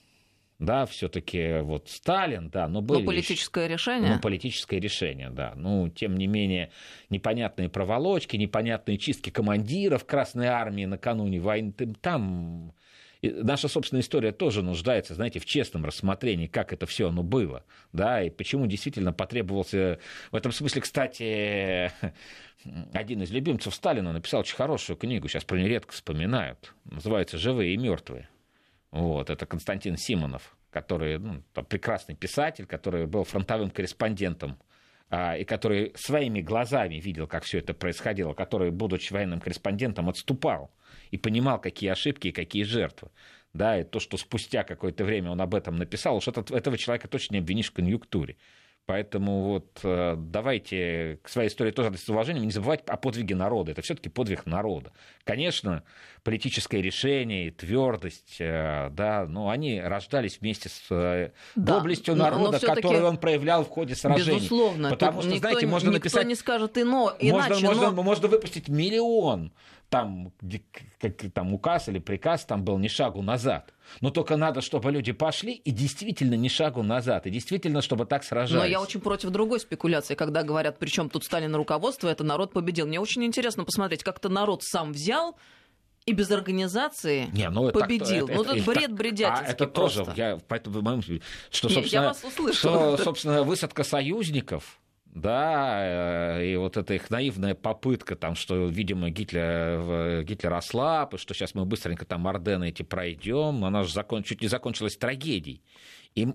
да, 0.59 0.87
все-таки 0.87 1.61
вот 1.61 1.88
Сталин, 1.88 2.49
да, 2.49 2.69
но 2.69 2.81
были... 2.81 3.01
Ну, 3.01 3.07
политическое 3.07 3.69
решение. 3.69 4.14
Ну, 4.14 4.21
политическое 4.21 4.79
решение, 4.79 5.31
да. 5.31 5.53
Ну, 5.57 5.88
тем 5.88 6.17
не 6.17 6.27
менее, 6.27 6.71
непонятные 7.11 7.69
проволочки, 7.69 8.37
непонятные 8.37 8.99
чистки 8.99 9.31
командиров 9.31 10.05
Красной 10.05 10.47
Армии 10.47 10.85
накануне 10.85 11.40
войны, 11.40 11.73
там 12.01 12.73
и 13.25 13.31
наша 13.31 13.69
собственная 13.69 14.03
история 14.03 14.33
тоже 14.33 14.62
нуждается, 14.62 15.14
знаете, 15.14 15.38
в 15.38 15.47
честном 15.47 15.87
рассмотрении, 15.87 16.47
как 16.47 16.75
это 16.75 16.85
все 16.85 17.09
оно 17.09 17.23
было, 17.23 17.64
да, 17.95 18.23
и 18.23 18.29
почему 18.29 18.67
действительно 18.67 19.14
потребовался... 19.14 19.99
В 20.31 20.37
этом 20.37 20.53
смысле, 20.53 20.83
кстати, 20.83 21.90
один 22.93 23.23
из 23.23 23.31
любимцев 23.31 23.75
Сталина 23.75 24.12
написал 24.12 24.40
очень 24.40 24.57
хорошую 24.57 24.99
книгу, 24.99 25.27
сейчас 25.27 25.45
про 25.45 25.57
нее 25.57 25.69
редко 25.69 25.95
вспоминают, 25.95 26.75
называется 26.85 27.38
«Живые 27.38 27.73
и 27.73 27.79
мертвые». 27.79 28.29
Вот, 28.94 29.28
это 29.28 29.44
Константин 29.44 29.96
Симонов, 29.96 30.57
который 30.70 31.18
ну, 31.18 31.42
прекрасный 31.68 32.14
писатель, 32.14 32.64
который 32.64 33.07
был 33.07 33.24
фронтовым 33.24 33.70
корреспондентом 33.70 34.57
а, 35.11 35.37
и 35.37 35.42
который 35.42 35.92
своими 35.96 36.40
глазами 36.40 37.00
видел, 37.00 37.26
как 37.26 37.42
все 37.42 37.59
это 37.59 37.74
происходило, 37.74 38.35
который, 38.35 38.70
будучи 38.70 39.12
военным 39.12 39.40
корреспондентом, 39.40 40.09
отступал 40.09 40.70
и 41.11 41.18
понимал, 41.18 41.61
какие 41.61 41.90
ошибки 41.90 42.28
и 42.28 42.33
какие 42.33 42.62
жертвы. 42.62 43.11
Да, 43.52 43.80
и 43.80 43.83
то, 43.83 43.98
что 43.98 44.16
спустя 44.16 44.62
какое-то 44.62 45.04
время 45.04 45.33
он 45.33 45.40
об 45.40 45.57
этом 45.57 45.74
написал, 45.74 46.16
уж 46.16 46.28
этот, 46.28 46.52
этого 46.52 46.78
человека 46.78 47.09
точно 47.09 47.35
не 47.35 47.40
обвинишь 47.40 47.70
в 47.70 47.74
конъюнктуре. 47.74 48.37
Поэтому 48.87 49.44
вот 49.44 49.81
э, 49.83 50.14
давайте 50.18 51.18
к 51.23 51.29
своей 51.31 51.49
истории 51.49 51.70
тоже 51.70 51.97
с 51.97 52.07
уважением, 52.09 52.44
не 52.44 52.51
забывать 52.51 52.83
о 52.87 52.99
подвиге 52.99 53.35
народа. 53.35 53.73
Это 53.73 53.81
все-таки 53.81 54.11
подвиг 54.11 54.44
народа. 54.44 54.92
Конечно, 55.25 55.85
политическое 56.23 56.83
решение, 56.83 57.51
твердость, 57.51 58.37
э, 58.40 58.90
да, 58.90 59.25
но 59.27 59.49
они 59.49 59.81
рождались 59.81 60.38
вместе 60.38 60.68
с 60.68 60.83
э, 60.90 61.31
да, 61.55 61.79
доблестью 61.79 62.14
народа, 62.14 62.61
которую 62.61 63.07
он 63.07 63.16
проявлял 63.16 63.64
в 63.64 63.70
ходе 63.70 63.94
сражений. 63.94 64.37
Безусловно. 64.37 64.90
Потому 64.90 65.23
что, 65.23 65.31
никто, 65.31 65.49
знаете, 65.49 65.66
можно 65.66 65.88
никто 65.88 66.01
написать... 66.01 66.27
не 66.27 66.35
скажет 66.35 66.77
ино, 66.77 67.14
иначе. 67.18 67.55
Можно, 67.55 67.61
но... 67.61 67.68
можно, 67.68 68.03
можно 68.03 68.29
выпустить 68.29 68.68
миллион 68.68 69.51
там, 69.88 70.33
как, 71.01 71.14
там 71.33 71.55
указ 71.55 71.88
или 71.88 71.99
приказ 71.99 72.44
там 72.44 72.64
был 72.64 72.79
ни 72.79 72.88
шагу 72.88 73.23
назад. 73.23 73.73
Но 74.01 74.11
только 74.11 74.37
надо, 74.37 74.61
чтобы 74.61 74.90
люди 74.90 75.12
пошли 75.12 75.53
и 75.53 75.70
действительно 75.70 76.35
ни 76.35 76.49
шагу 76.49 76.83
назад, 76.83 77.27
и 77.27 77.31
действительно, 77.31 77.83
чтобы 77.83 78.07
так 78.07 78.25
сражались. 78.25 78.62
Но 78.62 78.66
я 78.66 78.81
очень 78.81 79.01
против 79.01 79.31
другой 79.31 79.61
спекуляции, 79.61 80.14
когда 80.14 80.42
говорят, 80.42 80.79
причем 80.79 81.09
тут 81.09 81.25
Сталин 81.25 81.55
руководство, 81.55 82.09
это 82.09 82.25
народ 82.25 82.53
победил. 82.53 82.87
Мне 82.87 83.01
очень 83.01 83.25
интересно 83.25 83.64
посмотреть, 83.64 84.03
как 84.03 84.18
то 84.20 84.29
народ 84.29 84.62
сам 84.62 84.92
взял 84.92 85.37
и 86.07 86.12
без 86.12 86.31
организации 86.31 87.29
не, 87.33 87.49
ну, 87.49 87.70
победил. 87.70 88.29
Это, 88.29 88.37
ну, 88.37 88.42
это, 88.42 88.64
бред 88.64 88.92
бредятинский 88.92 89.47
а 89.47 89.51
это 89.53 89.66
просто. 89.66 90.05
тоже, 90.05 90.12
я, 90.16 90.38
поэтому, 90.49 91.03
что, 91.51 91.68
собственно, 91.68 92.03
я 92.03 92.09
вас 92.09 92.25
услышала. 92.25 92.97
Что, 92.97 92.97
собственно, 93.05 93.42
высадка 93.42 93.85
союзников, 93.85 94.81
да, 95.14 96.38
э, 96.38 96.46
и 96.46 96.57
вот 96.57 96.77
эта 96.77 96.94
их 96.94 97.09
наивная 97.09 97.55
попытка, 97.55 98.16
там, 98.16 98.35
что, 98.35 98.66
видимо, 98.66 99.11
Гитлер, 99.11 100.24
Гитлер 100.24 100.53
ослаб, 100.53 101.14
и 101.14 101.18
что 101.18 101.35
сейчас 101.35 101.55
мы 101.55 101.64
быстренько 101.64 102.05
там 102.05 102.27
Ордены 102.27 102.68
эти 102.68 102.83
пройдем, 102.83 103.64
она 103.64 103.85
же 103.85 103.92
закон, 103.92 104.24
чуть 104.24 104.42
не 104.42 104.48
закончилась 104.48 104.96
трагедией. 104.96 105.62
И 106.14 106.29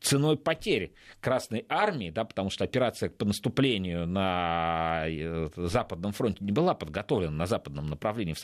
ценой 0.00 0.36
потери 0.36 0.94
Красной 1.20 1.64
Армии, 1.68 2.10
да, 2.10 2.24
потому 2.24 2.50
что 2.50 2.64
операция 2.64 3.10
по 3.10 3.24
наступлению 3.24 4.06
на 4.06 5.04
э, 5.06 5.48
Западном 5.56 6.12
фронте 6.12 6.44
не 6.44 6.52
была 6.52 6.74
подготовлена 6.74 7.32
на 7.32 7.46
западном 7.46 7.86
направлении, 7.86 8.34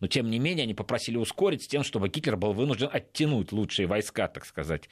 но 0.00 0.06
тем 0.06 0.30
не 0.30 0.38
менее 0.38 0.64
они 0.64 0.74
попросили 0.74 1.16
ускорить 1.16 1.62
с 1.62 1.66
тем, 1.66 1.84
чтобы 1.84 2.08
Гитлер 2.08 2.36
был 2.36 2.52
вынужден 2.52 2.88
оттянуть 2.92 3.52
лучшие 3.52 3.86
войска, 3.86 4.28
так 4.28 4.44
сказать, 4.44 4.88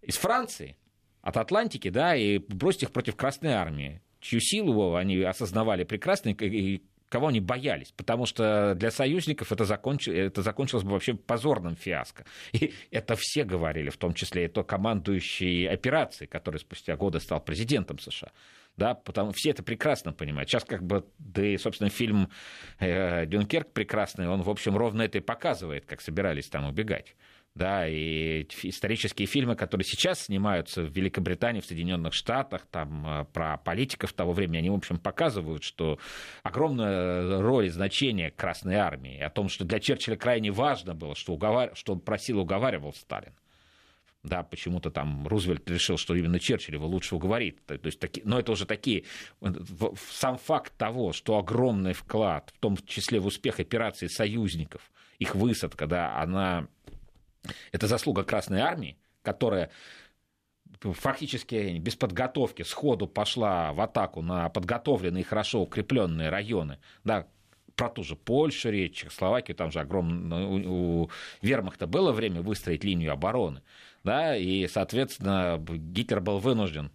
из 0.00 0.16
Франции, 0.16 0.76
от 1.22 1.36
Атлантики, 1.36 1.88
да, 1.88 2.14
и 2.14 2.38
бросить 2.38 2.84
их 2.84 2.92
против 2.92 3.16
Красной 3.16 3.52
Армии, 3.52 4.02
чью 4.20 4.40
силу 4.40 4.94
они 4.94 5.20
осознавали 5.22 5.84
прекрасно 5.84 6.30
и 6.30 6.82
кого 7.12 7.28
они 7.28 7.40
боялись, 7.40 7.92
потому 7.92 8.24
что 8.24 8.74
для 8.74 8.90
союзников 8.90 9.52
это, 9.52 9.66
законч... 9.66 10.08
это 10.08 10.40
закончилось 10.40 10.82
бы 10.82 10.92
вообще 10.92 11.12
позорным 11.12 11.76
фиаско. 11.76 12.24
И 12.52 12.72
это 12.90 13.16
все 13.16 13.44
говорили, 13.44 13.90
в 13.90 13.98
том 13.98 14.14
числе 14.14 14.46
и 14.46 14.48
то 14.48 14.64
командующий 14.64 15.68
операцией, 15.68 16.26
который 16.26 16.56
спустя 16.56 16.96
годы 16.96 17.20
стал 17.20 17.40
президентом 17.40 17.98
США. 17.98 18.32
Да, 18.78 18.94
потому 18.94 19.32
все 19.32 19.50
это 19.50 19.62
прекрасно 19.62 20.14
понимают. 20.14 20.48
Сейчас 20.48 20.64
как 20.64 20.82
бы, 20.82 21.04
да 21.18 21.44
и, 21.44 21.58
собственно, 21.58 21.90
фильм 21.90 22.30
э, 22.78 23.26
«Дюнкерк» 23.26 23.70
прекрасный, 23.72 24.26
он, 24.26 24.40
в 24.40 24.48
общем, 24.48 24.78
ровно 24.78 25.02
это 25.02 25.18
и 25.18 25.20
показывает, 25.20 25.84
как 25.84 26.00
собирались 26.00 26.48
там 26.48 26.64
убегать 26.64 27.14
да, 27.54 27.86
и 27.86 28.46
исторические 28.62 29.26
фильмы, 29.26 29.56
которые 29.56 29.84
сейчас 29.84 30.24
снимаются 30.24 30.82
в 30.82 30.90
Великобритании, 30.90 31.60
в 31.60 31.66
Соединенных 31.66 32.14
Штатах, 32.14 32.66
там, 32.70 33.06
э, 33.06 33.24
про 33.26 33.58
политиков 33.58 34.14
того 34.14 34.32
времени, 34.32 34.58
они, 34.58 34.70
в 34.70 34.74
общем, 34.74 34.98
показывают, 34.98 35.62
что 35.62 35.98
огромная 36.42 37.42
роль 37.42 37.66
и 37.66 37.68
значение 37.68 38.30
Красной 38.30 38.76
Армии, 38.76 39.20
о 39.20 39.28
том, 39.28 39.50
что 39.50 39.64
для 39.64 39.80
Черчилля 39.80 40.16
крайне 40.16 40.50
важно 40.50 40.94
было, 40.94 41.14
что, 41.14 41.34
уговар... 41.34 41.72
что 41.74 41.92
он 41.92 42.00
просил, 42.00 42.38
уговаривал 42.38 42.94
Сталин. 42.94 43.34
Да, 44.22 44.44
почему-то 44.44 44.90
там 44.90 45.26
Рузвельт 45.26 45.68
решил, 45.68 45.98
что 45.98 46.14
именно 46.14 46.38
Черчилль 46.38 46.76
его 46.76 46.86
лучше 46.86 47.16
уговорит. 47.16 47.58
То 47.66 47.74
есть, 47.82 47.98
таки... 47.98 48.22
Но 48.24 48.38
это 48.38 48.52
уже 48.52 48.66
такие... 48.66 49.04
Сам 50.10 50.38
факт 50.38 50.72
того, 50.78 51.12
что 51.12 51.38
огромный 51.38 51.92
вклад, 51.92 52.52
в 52.54 52.58
том 52.60 52.76
числе 52.86 53.18
в 53.18 53.26
успех 53.26 53.58
операции 53.58 54.06
союзников, 54.06 54.92
их 55.18 55.34
высадка, 55.34 55.88
да, 55.88 56.20
она 56.20 56.68
это 57.72 57.86
заслуга 57.86 58.24
Красной 58.24 58.60
Армии, 58.60 58.96
которая 59.22 59.70
фактически 60.80 61.78
без 61.78 61.96
подготовки 61.96 62.62
сходу 62.62 63.06
пошла 63.06 63.72
в 63.72 63.80
атаку 63.80 64.22
на 64.22 64.48
подготовленные 64.48 65.22
и 65.22 65.26
хорошо 65.26 65.62
укрепленные 65.62 66.28
районы, 66.28 66.78
да, 67.04 67.26
про 67.76 67.88
ту 67.88 68.02
же 68.02 68.16
Польшу 68.16 68.70
речь, 68.70 68.96
Чехословакию, 68.96 69.56
там 69.56 69.70
же 69.70 69.80
огромное, 69.80 70.44
у, 70.44 71.04
у 71.04 71.10
вермахта 71.40 71.86
было 71.86 72.12
время 72.12 72.42
выстроить 72.42 72.84
линию 72.84 73.12
обороны, 73.12 73.62
да, 74.04 74.36
и, 74.36 74.66
соответственно, 74.66 75.62
Гитлер 75.68 76.20
был 76.20 76.38
вынужден 76.38 76.90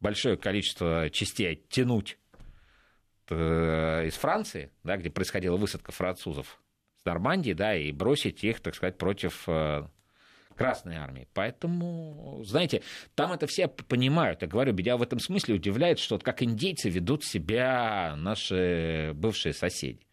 большое 0.00 0.36
количество 0.36 1.08
частей 1.10 1.52
оттянуть 1.52 2.18
э, 3.30 4.06
из 4.06 4.14
Франции, 4.14 4.70
да, 4.84 4.96
где 4.96 5.10
происходила 5.10 5.56
высадка 5.56 5.92
французов, 5.92 6.60
с 7.02 7.04
Нормандии, 7.04 7.52
да, 7.52 7.74
и 7.74 7.92
бросить 7.92 8.44
их, 8.44 8.60
так 8.60 8.74
сказать, 8.74 8.96
против 8.96 9.44
э, 9.48 9.86
Красной 10.56 10.96
армии. 10.96 11.26
Поэтому, 11.34 12.40
знаете, 12.44 12.82
там 13.14 13.32
это 13.32 13.46
все 13.46 13.68
понимают. 13.68 14.42
Я 14.42 14.48
говорю, 14.48 14.72
меня 14.72 14.96
в 14.96 15.02
этом 15.02 15.18
смысле 15.18 15.56
удивляет, 15.56 15.98
что 15.98 16.14
вот 16.14 16.22
как 16.22 16.42
индейцы 16.42 16.88
ведут 16.90 17.24
себя 17.24 18.14
наши 18.16 19.12
бывшие 19.14 19.54
соседи. 19.54 20.06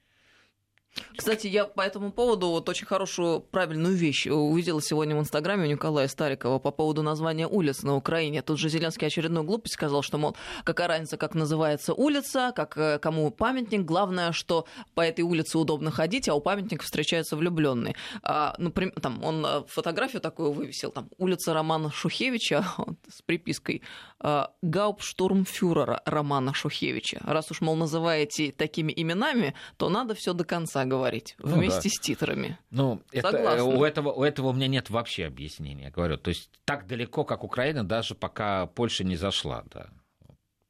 Кстати, 1.16 1.48
я 1.48 1.66
по 1.66 1.82
этому 1.82 2.12
поводу 2.12 2.48
вот 2.48 2.68
очень 2.70 2.88
хорошую, 2.88 3.42
правильную 3.42 3.94
вещь 3.96 4.28
увидела 4.28 4.82
сегодня 4.82 5.16
в 5.16 5.20
Инстаграме 5.20 5.66
у 5.66 5.68
Николая 5.68 6.08
Старикова 6.08 6.60
по 6.60 6.72
поводу 6.72 7.04
названия 7.04 7.48
улиц 7.48 7.84
на 7.84 7.96
Украине. 7.96 8.42
Тут 8.42 8.58
же 8.58 8.70
Зеленский 8.70 9.08
очередную 9.08 9.44
глупость 9.44 9.74
сказал, 9.74 10.02
что, 10.02 10.18
мол, 10.18 10.36
какая 10.64 10.88
разница, 10.88 11.18
как 11.18 11.36
называется 11.36 11.94
улица, 11.94 12.52
как 12.56 12.78
э, 12.78 13.00
кому 13.00 13.32
памятник. 13.32 13.82
Главное, 13.82 14.32
что 14.32 14.66
по 14.96 15.02
этой 15.02 15.22
улице 15.22 15.58
удобно 15.58 15.92
ходить, 15.92 16.28
а 16.30 16.36
у 16.36 16.42
памятника 16.42 16.84
встречаются 16.84 17.36
влюбленные. 17.36 17.96
А, 18.24 18.56
например, 18.58 18.94
там 19.02 19.24
он 19.24 19.46
э, 19.46 19.64
фотографию 19.68 20.22
такую 20.22 20.52
вывесил, 20.52 20.92
там 20.92 21.10
улица 21.18 21.54
Романа 21.54 21.92
Шухевича 21.92 22.66
вот, 22.78 22.98
с 23.10 23.22
припиской 23.22 23.84
а, 24.20 24.52
Гауптштурмфюрера 24.62 26.02
Романа 26.06 26.54
Шухевича. 26.54 27.20
Раз 27.24 27.52
уж, 27.52 27.62
мол, 27.62 27.76
называете 27.76 28.52
такими 28.52 28.94
именами, 28.96 29.54
то 29.78 29.90
надо 29.90 30.16
все 30.16 30.34
до 30.34 30.44
конца 30.44 30.79
говорить 30.86 31.36
ну, 31.40 31.56
вместе 31.56 31.90
да. 31.90 31.96
с 31.96 32.00
титрами. 32.00 32.58
Ну, 32.72 33.02
это, 33.12 33.64
у, 33.64 33.84
этого, 33.84 34.12
у 34.12 34.24
этого 34.24 34.48
у 34.50 34.54
меня 34.54 34.68
нет 34.68 34.90
вообще 34.90 35.26
объяснения, 35.26 35.86
я 35.86 35.92
говорю. 35.92 36.18
То 36.18 36.30
есть 36.30 36.50
так 36.66 36.88
далеко, 36.88 37.24
как 37.24 37.44
Украина, 37.44 37.84
даже 37.84 38.16
пока 38.16 38.68
Польша 38.68 39.04
не 39.04 39.16
зашла. 39.16 39.64
Да. 39.72 39.90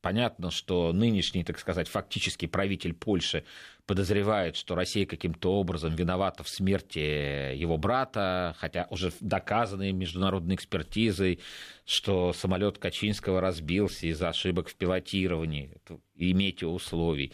Понятно, 0.01 0.49
что 0.49 0.93
нынешний, 0.93 1.43
так 1.43 1.59
сказать, 1.59 1.89
фактический 1.89 2.47
правитель 2.47 2.93
Польши 2.93 3.43
подозревает, 3.85 4.55
что 4.55 4.75
Россия 4.75 5.05
каким-то 5.05 5.51
образом 5.53 5.93
виновата 5.93 6.43
в 6.43 6.49
смерти 6.49 7.53
его 7.55 7.77
брата, 7.77 8.55
хотя 8.59 8.87
уже 8.91 9.11
доказанной 9.19 9.91
международной 9.91 10.55
экспертизой, 10.55 11.39
что 11.85 12.31
самолет 12.31 12.77
Качинского 12.77 13.41
разбился 13.41 14.07
из-за 14.07 14.29
ошибок 14.29 14.69
в 14.69 14.75
пилотировании 14.75 15.75
и 16.15 16.33
метеоусловий 16.33 17.33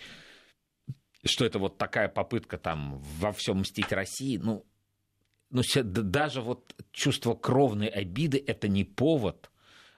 что 1.25 1.45
это 1.45 1.59
вот 1.59 1.77
такая 1.77 2.07
попытка 2.07 2.57
там 2.57 2.99
во 3.19 3.31
всем 3.31 3.59
мстить 3.59 3.91
России, 3.91 4.37
ну, 4.37 4.65
ну 5.49 5.61
даже 5.83 6.41
вот 6.41 6.75
чувство 6.91 7.33
кровной 7.33 7.87
обиды 7.87 8.43
это 8.45 8.67
не 8.67 8.83
повод 8.83 9.49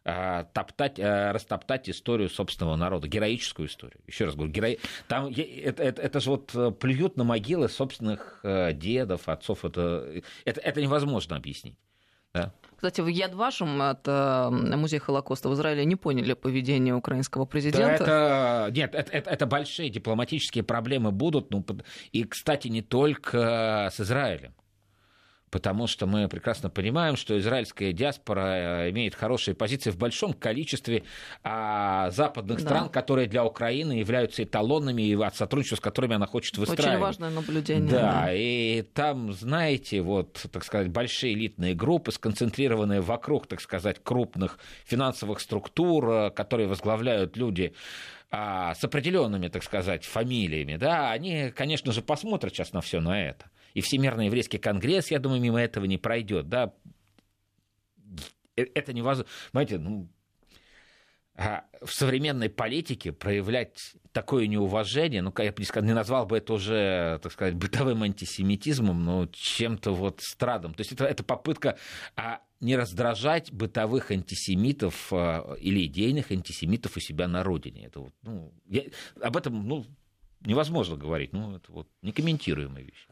а, 0.10 0.46
топтать, 0.46 1.00
а, 1.00 1.34
растоптать 1.34 1.90
историю 1.90 2.30
собственного 2.30 2.78
народа, 2.78 3.10
героическую 3.10 3.68
историю. 3.68 4.00
Еще 4.08 4.24
раз 4.24 4.36
говорю, 4.36 4.54
геро... 4.54 4.78
там 5.10 5.28
это, 5.28 5.84
это, 5.84 6.02
это 6.02 6.20
же 6.22 6.30
вот 6.30 6.56
э, 6.56 6.72
плюют 6.72 7.18
на 7.18 7.26
могилы 7.26 7.68
собственных 7.68 8.40
э, 8.44 8.72
дедов, 8.72 9.28
отцов. 9.28 9.66
Это, 9.66 10.24
это, 10.46 10.62
это 10.62 10.82
невозможно 10.82 11.36
объяснить. 11.36 11.78
Да? 12.34 12.54
Кстати, 12.78 13.02
в 13.02 13.08
Яд 13.08 13.34
Вашем, 13.34 13.82
это 13.82 14.50
музей 14.52 15.00
Холокоста 15.00 15.50
в 15.50 15.54
Израиле, 15.56 15.84
не 15.84 15.96
поняли 15.96 16.34
поведение 16.34 16.94
украинского 16.94 17.46
президента. 17.46 18.06
Да, 18.06 18.68
это, 18.68 18.72
нет, 18.72 18.94
это, 18.94 19.12
это, 19.12 19.30
это 19.32 19.46
большие 19.48 19.90
дипломатические 19.90 20.64
проблемы 20.64 21.12
будут. 21.12 21.50
Ну, 21.50 21.66
и, 22.12 22.24
кстати, 22.24 22.68
не 22.68 22.84
только 22.84 23.90
с 23.92 24.00
Израилем. 24.00 24.54
Потому 25.50 25.88
что 25.88 26.06
мы 26.06 26.28
прекрасно 26.28 26.70
понимаем, 26.70 27.16
что 27.16 27.38
израильская 27.40 27.94
диаспора 27.94 28.86
э, 28.86 28.90
имеет 28.92 29.16
хорошие 29.16 29.56
позиции 29.56 29.92
в 29.92 29.98
большом 29.98 30.34
количестве 30.34 31.04
а, 31.44 32.10
западных 32.12 32.58
да. 32.60 32.64
стран, 32.64 32.90
которые 32.90 33.28
для 33.28 33.46
Украины 33.46 33.94
являются 33.94 34.44
эталонными 34.44 35.02
и 35.02 35.16
от 35.16 35.36
сотрудничества 35.36 35.78
с 35.78 35.80
которыми 35.80 36.16
она 36.16 36.26
хочет 36.26 36.58
выстраивать. 36.58 36.96
Очень 36.96 37.00
важное 37.00 37.30
наблюдение. 37.30 37.90
Да, 37.90 38.24
да, 38.24 38.34
и 38.34 38.82
там, 38.82 39.32
знаете, 39.34 40.02
вот, 40.02 40.46
так 40.52 40.64
сказать, 40.64 40.90
большие 40.90 41.34
элитные 41.34 41.76
группы, 41.76 42.12
сконцентрированные 42.12 43.02
вокруг, 43.02 43.48
так 43.48 43.62
сказать, 43.62 43.98
крупных 44.04 44.60
финансовых 44.86 45.40
структур, 45.40 46.10
э, 46.10 46.32
которые 46.32 46.68
возглавляют 46.68 47.38
люди 47.38 47.74
а, 48.30 48.74
с 48.74 48.84
определенными, 48.84 49.48
так 49.48 49.64
сказать, 49.64 50.04
фамилиями, 50.04 50.76
да, 50.76 51.12
они, 51.12 51.52
конечно 51.56 51.94
же, 51.94 52.02
посмотрят 52.02 52.54
сейчас 52.54 52.74
на 52.74 52.82
все 52.82 53.00
на 53.00 53.30
это 53.30 53.46
и 53.78 53.82
Всемирный 53.82 54.26
еврейский 54.26 54.58
конгресс, 54.58 55.12
я 55.12 55.20
думаю, 55.20 55.40
мимо 55.40 55.62
этого 55.62 55.86
не 55.86 56.00
пройдет. 56.00 56.50
Да? 56.50 56.74
Э, 58.56 58.64
это 58.74 58.92
невозможно. 58.92 59.32
Знаете, 59.52 59.78
ну, 59.78 60.10
а 61.36 61.66
в 61.84 61.94
современной 61.94 62.50
политике 62.50 63.12
проявлять 63.12 63.94
такое 64.14 64.48
неуважение, 64.48 65.22
ну, 65.22 65.32
я 65.38 65.52
бы 65.52 65.64
не 65.86 65.94
назвал 65.94 66.26
бы 66.26 66.38
это 66.38 66.54
уже, 66.54 67.20
так 67.22 67.32
сказать, 67.32 67.54
бытовым 67.54 68.02
антисемитизмом, 68.02 69.06
но 69.06 69.28
чем-то 69.32 69.94
вот 69.94 70.22
страдом. 70.22 70.74
То 70.74 70.82
есть 70.82 70.94
это, 70.94 71.06
это 71.06 71.24
попытка 71.24 71.78
а, 72.16 72.42
не 72.60 72.76
раздражать 72.76 73.54
бытовых 73.54 74.10
антисемитов 74.10 75.14
а, 75.14 75.54
или 75.54 75.86
идейных 75.86 76.32
антисемитов 76.32 76.98
у 76.98 77.00
себя 77.00 77.28
на 77.28 77.44
родине. 77.44 77.86
Это 77.86 78.00
вот, 78.00 78.14
ну, 78.24 78.52
я, 78.66 78.86
об 79.22 79.38
этом 79.38 79.68
ну, 79.68 79.86
невозможно 80.44 80.96
говорить, 80.96 81.32
ну, 81.32 81.56
это 81.56 81.72
вот 81.72 81.88
некомментируемая 82.02 82.82
вещь. 82.82 83.08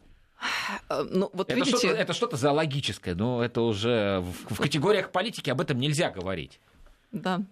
Э, 0.90 1.06
ну, 1.10 1.30
вот 1.34 1.50
это, 1.50 1.60
видите... 1.60 1.78
что-то, 1.78 1.96
это 1.96 2.14
что-то 2.14 2.38
зоологическое, 2.38 3.16
но 3.16 3.44
это 3.44 3.62
уже 3.62 4.22
в, 4.22 4.56
в 4.56 4.62
категориях 4.62 5.12
политики 5.12 5.50
об 5.50 5.62
этом 5.62 5.80
нельзя 5.80 6.10
говорить. 6.10 6.60
Да, 7.12 7.44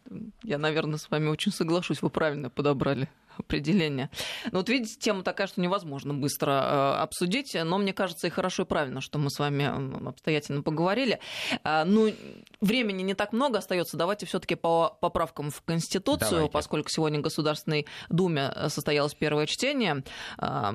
я, 0.44 0.58
наверное, 0.58 0.98
с 0.98 1.10
вами 1.10 1.30
очень 1.30 1.52
соглашусь, 1.52 2.02
вы 2.02 2.10
правильно 2.10 2.50
подобрали 2.50 3.08
определение. 3.38 4.10
Но 4.52 4.60
вот 4.60 4.70
видите, 4.70 5.00
тема 5.00 5.24
такая, 5.24 5.48
что 5.48 5.62
невозможно 5.62 6.14
быстро 6.14 6.52
э, 6.52 7.02
обсудить, 7.02 7.56
но 7.56 7.78
мне 7.78 7.94
кажется 7.94 8.28
и 8.28 8.30
хорошо 8.30 8.64
и 8.64 8.66
правильно, 8.66 9.02
что 9.02 9.20
мы 9.20 9.30
с 9.30 9.40
вами 9.40 10.08
обстоятельно 10.08 10.62
поговорили. 10.62 11.20
Э, 11.64 11.84
ну, 11.86 12.12
времени 12.62 13.04
не 13.04 13.14
так 13.14 13.34
много 13.34 13.60
остается, 13.60 13.98
давайте 13.98 14.26
все-таки 14.26 14.56
по 14.56 14.98
поправкам 15.00 15.50
в 15.50 15.62
Конституцию, 15.62 16.30
давайте. 16.30 16.52
поскольку 16.52 16.90
сегодня 16.90 17.20
в 17.20 17.24
Государственной 17.24 17.88
Думе 18.10 18.54
состоялось 18.68 19.14
первое 19.14 19.46
чтение. 19.46 20.04
Э, 20.38 20.74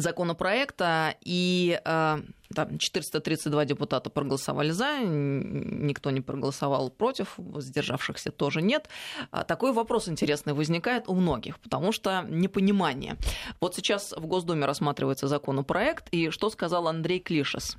законопроекта, 0.00 1.14
и 1.24 1.80
э, 1.84 2.18
там 2.54 2.78
432 2.78 3.64
депутата 3.64 4.10
проголосовали 4.10 4.70
за, 4.70 4.98
никто 5.00 6.10
не 6.10 6.20
проголосовал 6.20 6.90
против, 6.90 7.34
воздержавшихся 7.36 8.30
тоже 8.30 8.62
нет. 8.62 8.88
А 9.30 9.44
такой 9.44 9.72
вопрос 9.72 10.08
интересный 10.08 10.52
возникает 10.52 11.08
у 11.08 11.14
многих, 11.14 11.58
потому 11.58 11.92
что 11.92 12.24
непонимание. 12.28 13.16
Вот 13.60 13.74
сейчас 13.74 14.12
в 14.12 14.26
Госдуме 14.26 14.66
рассматривается 14.66 15.28
законопроект, 15.28 16.08
и 16.12 16.30
что 16.30 16.50
сказал 16.50 16.88
Андрей 16.88 17.20
Клишес? 17.20 17.76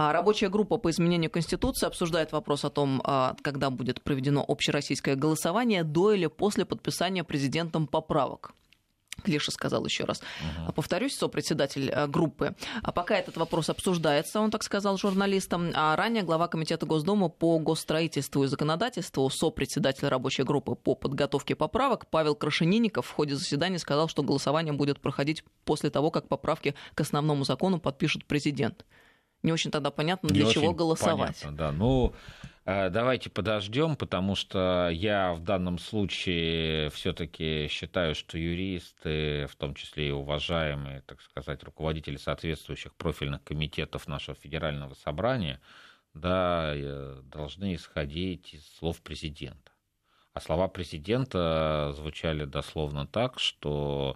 А 0.00 0.12
рабочая 0.12 0.48
группа 0.48 0.76
по 0.76 0.90
изменению 0.90 1.28
Конституции 1.28 1.86
обсуждает 1.86 2.30
вопрос 2.30 2.64
о 2.64 2.70
том, 2.70 3.02
а, 3.04 3.34
когда 3.42 3.68
будет 3.68 4.00
проведено 4.00 4.44
общероссийское 4.46 5.16
голосование 5.16 5.82
до 5.82 6.12
или 6.12 6.28
после 6.28 6.64
подписания 6.64 7.24
президентом 7.24 7.88
поправок. 7.88 8.52
Клиша 9.22 9.50
сказал 9.50 9.84
еще 9.84 10.04
раз. 10.04 10.20
Угу. 10.20 10.72
Повторюсь, 10.72 11.16
сопредседатель 11.16 11.90
э, 11.90 12.06
группы. 12.06 12.54
А 12.82 12.92
пока 12.92 13.16
этот 13.16 13.36
вопрос 13.36 13.68
обсуждается, 13.70 14.40
он 14.40 14.50
так 14.50 14.62
сказал 14.62 14.96
журналистам, 14.98 15.70
а 15.74 15.96
ранее 15.96 16.22
глава 16.22 16.48
Комитета 16.48 16.86
Госдумы 16.86 17.28
по 17.30 17.58
госстроительству 17.58 18.44
и 18.44 18.46
законодательству, 18.46 19.28
сопредседатель 19.30 20.08
рабочей 20.08 20.42
группы 20.42 20.74
по 20.74 20.94
подготовке 20.94 21.54
поправок 21.54 22.06
Павел 22.10 22.34
Крашенинников 22.34 23.06
в 23.06 23.12
ходе 23.12 23.34
заседания 23.34 23.78
сказал, 23.78 24.08
что 24.08 24.22
голосование 24.22 24.72
будет 24.72 25.00
проходить 25.00 25.44
после 25.64 25.90
того, 25.90 26.10
как 26.10 26.28
поправки 26.28 26.74
к 26.94 27.00
основному 27.00 27.44
закону 27.44 27.80
подпишет 27.80 28.24
президент. 28.24 28.84
Не 29.42 29.52
очень 29.52 29.70
тогда 29.70 29.90
понятно, 29.90 30.28
для 30.28 30.44
Не 30.44 30.52
чего 30.52 30.72
голосовать. 30.72 31.40
Понятно, 31.40 31.56
да. 31.56 31.72
Ну, 31.72 32.12
Э, 32.42 32.57
давайте 32.68 33.30
подождем, 33.30 33.96
потому 33.96 34.34
что 34.34 34.90
я 34.92 35.32
в 35.32 35.40
данном 35.40 35.78
случае 35.78 36.90
все-таки 36.90 37.66
считаю, 37.70 38.14
что 38.14 38.36
юристы, 38.36 39.46
в 39.46 39.56
том 39.56 39.74
числе 39.74 40.08
и 40.08 40.10
уважаемые, 40.12 41.00
так 41.06 41.22
сказать, 41.22 41.62
руководители 41.62 42.18
соответствующих 42.18 42.94
профильных 42.94 43.42
комитетов 43.42 44.06
нашего 44.06 44.36
федерального 44.36 44.92
собрания, 44.92 45.62
да, 46.12 46.74
э, 46.74 47.22
должны 47.24 47.74
исходить 47.74 48.52
из 48.52 48.66
слов 48.76 49.00
президента. 49.00 49.72
А 50.34 50.40
слова 50.40 50.68
президента 50.68 51.94
звучали 51.96 52.44
дословно 52.44 53.06
так, 53.06 53.40
что 53.40 54.14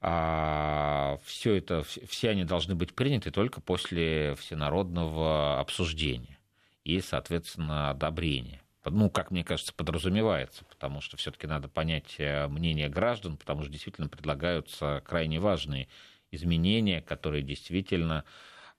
а, 0.00 1.18
все 1.24 1.54
это, 1.54 1.84
все 1.84 2.30
они 2.30 2.44
должны 2.44 2.74
быть 2.74 2.92
приняты 2.96 3.30
только 3.30 3.60
после 3.60 4.34
всенародного 4.34 5.60
обсуждения 5.60 6.40
и, 6.84 7.00
соответственно, 7.00 7.90
одобрение. 7.90 8.60
Ну, 8.84 9.08
как 9.08 9.30
мне 9.30 9.44
кажется, 9.44 9.72
подразумевается, 9.72 10.64
потому 10.66 11.00
что 11.00 11.16
все-таки 11.16 11.46
надо 11.46 11.68
понять 11.68 12.16
э, 12.18 12.46
мнение 12.48 12.90
граждан, 12.90 13.38
потому 13.38 13.62
что 13.62 13.72
действительно 13.72 14.08
предлагаются 14.08 15.02
крайне 15.06 15.40
важные 15.40 15.88
изменения, 16.30 17.00
которые 17.00 17.42
действительно 17.42 18.24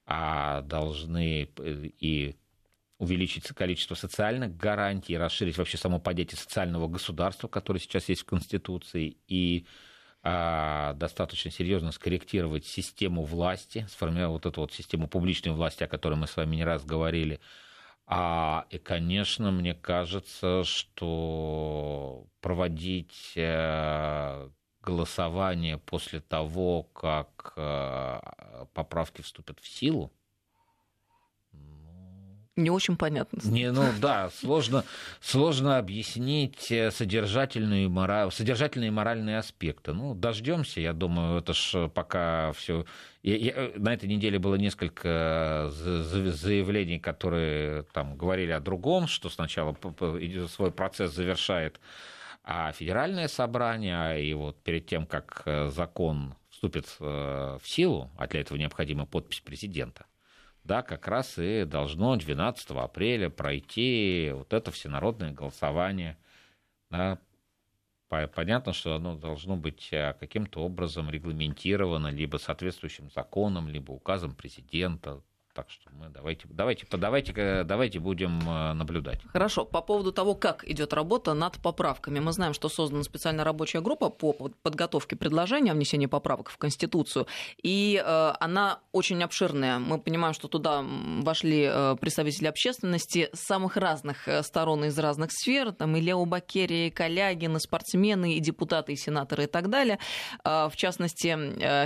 а, 0.06 0.62
должны 0.62 1.50
э, 1.58 1.90
и 2.00 2.36
увеличить 3.00 3.48
количество 3.48 3.96
социальных 3.96 4.56
гарантий, 4.56 5.18
расширить 5.18 5.58
вообще 5.58 5.78
само 5.78 6.00
понятие 6.00 6.38
социального 6.38 6.88
государства, 6.88 7.48
которое 7.48 7.80
сейчас 7.80 8.08
есть 8.08 8.22
в 8.22 8.26
Конституции, 8.26 9.18
и 9.28 9.66
а, 10.22 10.94
достаточно 10.94 11.52
серьезно 11.52 11.92
скорректировать 11.92 12.66
систему 12.66 13.24
власти, 13.24 13.86
сформировать 13.90 14.46
вот 14.46 14.52
эту 14.54 14.62
вот 14.62 14.74
систему 14.74 15.08
публичной 15.08 15.54
власти, 15.54 15.84
о 15.84 15.88
которой 15.88 16.16
мы 16.16 16.28
с 16.28 16.38
вами 16.38 16.56
не 16.56 16.64
раз 16.64 16.86
говорили, 16.86 17.40
а, 18.08 18.66
и, 18.70 18.78
конечно, 18.78 19.52
мне 19.52 19.74
кажется, 19.74 20.64
что 20.64 22.28
проводить 22.40 23.34
э, 23.36 24.50
голосование 24.82 25.80
после 25.80 26.22
того, 26.22 26.84
как 26.84 27.54
э, 27.56 28.20
поправки 28.74 29.22
вступят 29.22 29.60
в 29.60 29.68
силу, 29.68 30.14
не 32.56 32.70
очень 32.70 32.96
понятно. 32.96 33.40
Не, 33.44 33.72
ну 33.72 33.84
да, 34.00 34.30
сложно, 34.30 34.86
сложно 35.20 35.78
объяснить 35.78 36.72
э, 36.72 36.90
содержательные, 36.90 37.90
мораль, 37.90 38.32
содержательные 38.32 38.92
моральные 38.92 39.40
аспекты. 39.40 39.92
Ну, 39.92 40.16
дождемся, 40.16 40.80
я 40.80 40.94
думаю, 40.94 41.40
это 41.40 41.54
ж 41.54 41.90
пока 41.90 42.54
все. 42.54 42.86
На 43.24 43.94
этой 43.94 44.08
неделе 44.08 44.40
было 44.40 44.56
несколько 44.56 45.70
э, 45.70 46.32
заявлений, 46.32 47.00
которые 47.00 47.84
там 47.92 48.16
говорили 48.16 48.52
о 48.52 48.62
другом, 48.62 49.08
что 49.08 49.30
сначала 49.30 49.76
свой 50.48 50.72
процесс 50.72 51.14
завершает 51.14 51.80
а 52.48 52.72
федеральное 52.74 53.28
собрание, 53.28 54.24
и 54.24 54.32
вот 54.36 54.62
перед 54.62 54.86
тем, 54.86 55.08
как 55.08 55.42
э, 55.46 55.70
закон 55.70 56.36
вступит 56.52 56.86
в 57.00 57.60
силу, 57.64 58.12
а 58.18 58.28
для 58.28 58.42
этого 58.42 58.58
необходима 58.58 59.08
подпись 59.08 59.42
президента, 59.42 60.06
да, 60.66 60.82
как 60.82 61.08
раз 61.08 61.38
и 61.38 61.64
должно 61.64 62.16
12 62.16 62.72
апреля 62.72 63.30
пройти 63.30 64.32
вот 64.34 64.52
это 64.52 64.72
всенародное 64.72 65.32
голосование. 65.32 66.18
Да. 66.90 67.20
Понятно, 68.08 68.72
что 68.74 68.96
оно 68.96 69.16
должно 69.16 69.58
быть 69.58 69.90
э, 69.92 70.14
каким-то 70.20 70.62
образом 70.62 71.10
регламентировано 71.10 72.08
либо 72.08 72.38
соответствующим 72.38 73.10
законом, 73.12 73.68
либо 73.68 73.92
указом 73.92 74.36
президента. 74.36 75.22
Так 75.56 75.70
что 75.70 75.90
мы 75.94 76.10
давайте, 76.10 76.48
давайте, 76.50 76.86
давайте, 76.92 77.64
давайте 77.64 78.00
будем 78.02 78.42
э, 78.42 78.74
наблюдать. 78.74 79.22
Хорошо. 79.32 79.64
По 79.64 79.82
поводу 79.82 80.12
того, 80.12 80.36
как 80.36 80.70
идет 80.70 80.92
работа 80.92 81.34
над 81.34 81.60
поправками. 81.60 82.20
Мы 82.20 82.34
знаем, 82.34 82.54
что 82.54 82.68
создана 82.68 83.04
специальная 83.04 83.46
рабочая 83.46 83.80
группа 83.80 84.10
по 84.10 84.34
подготовке 84.34 85.16
предложения 85.16 85.72
о 85.72 85.76
внесении 85.76 86.08
поправок 86.08 86.50
в 86.50 86.58
Конституцию. 86.58 87.28
И 87.64 88.04
э, 88.06 88.34
она 88.42 88.80
очень 88.92 89.24
обширная. 89.24 89.80
Мы 89.80 89.98
понимаем, 89.98 90.34
что 90.34 90.50
туда 90.50 90.84
вошли 91.22 91.70
э, 91.72 91.96
представители 92.02 92.48
общественности 92.48 93.30
с 93.32 93.40
самых 93.40 93.78
разных 93.78 94.28
сторон 94.42 94.84
из 94.84 95.00
разных 95.00 95.32
сфер. 95.32 95.72
Там 95.72 95.96
и 95.96 96.02
Лео 96.02 96.26
Бакерия, 96.26 96.88
и 96.88 96.90
Калягин, 96.90 97.56
и 97.56 97.60
спортсмены, 97.62 98.34
и 98.34 98.42
депутаты, 98.42 98.92
и 98.92 98.98
сенаторы, 98.98 99.46
и 99.46 99.48
так 99.48 99.70
далее. 99.70 100.00
В 100.44 100.74
частности, 100.76 101.28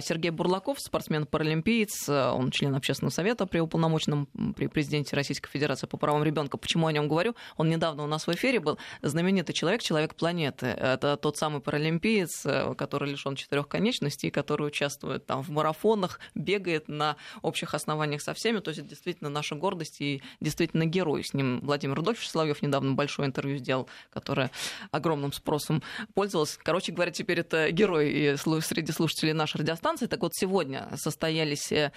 Сергей 0.01 0.31
Бурлаков, 0.31 0.79
спортсмен-паралимпиец, 0.79 2.09
он 2.09 2.49
член 2.49 2.73
общественного 2.73 3.11
совета 3.11 3.45
при 3.45 3.58
при 3.59 3.61
уполномоченном 3.61 4.27
при 4.55 4.67
президенте 4.67 5.15
Российской 5.15 5.49
Федерации 5.49 5.85
по 5.85 5.97
правам 5.97 6.23
ребенка. 6.23 6.57
Почему 6.57 6.87
о 6.87 6.91
нем 6.93 7.09
говорю? 7.09 7.35
Он 7.57 7.69
недавно 7.69 8.03
у 8.03 8.07
нас 8.07 8.25
в 8.25 8.31
эфире 8.31 8.61
был. 8.61 8.77
Знаменитый 9.01 9.53
человек, 9.53 9.81
человек 9.81 10.15
планеты. 10.15 10.67
Это 10.67 11.17
тот 11.17 11.37
самый 11.37 11.59
паралимпиец, 11.59 12.45
э, 12.45 12.73
который 12.75 13.11
лишен 13.11 13.35
четырех 13.35 13.67
конечностей, 13.67 14.29
который 14.29 14.67
участвует 14.67 15.25
там 15.25 15.43
в 15.43 15.49
марафонах, 15.49 16.21
бегает 16.35 16.87
на 16.87 17.17
общих 17.41 17.73
основаниях 17.73 18.21
со 18.21 18.33
всеми. 18.33 18.59
То 18.59 18.69
есть 18.69 18.79
это 18.79 18.89
действительно 18.89 19.29
наша 19.29 19.55
гордость 19.55 19.99
и 19.99 20.21
действительно 20.39 20.85
герой. 20.85 21.25
С 21.25 21.33
ним 21.33 21.59
Владимир 21.59 21.95
Рудольфович 21.95 22.29
Соловьев 22.29 22.61
недавно 22.61 22.93
большое 22.93 23.27
интервью 23.27 23.57
сделал, 23.57 23.89
которое 24.09 24.51
огромным 24.91 25.33
спросом 25.33 25.83
пользовалось. 26.13 26.57
Короче 26.63 26.93
говоря, 26.93 27.11
теперь 27.11 27.41
это 27.41 27.71
герой 27.71 28.09
и 28.11 28.35
среди 28.37 28.93
слушателей 28.93 29.33
нашей 29.33 29.57
радиостанции. 29.57 30.05
Так 30.05 30.21
вот, 30.21 30.33
сегодня 30.33 30.87
состоялись 30.95 31.71
э, 31.73 31.91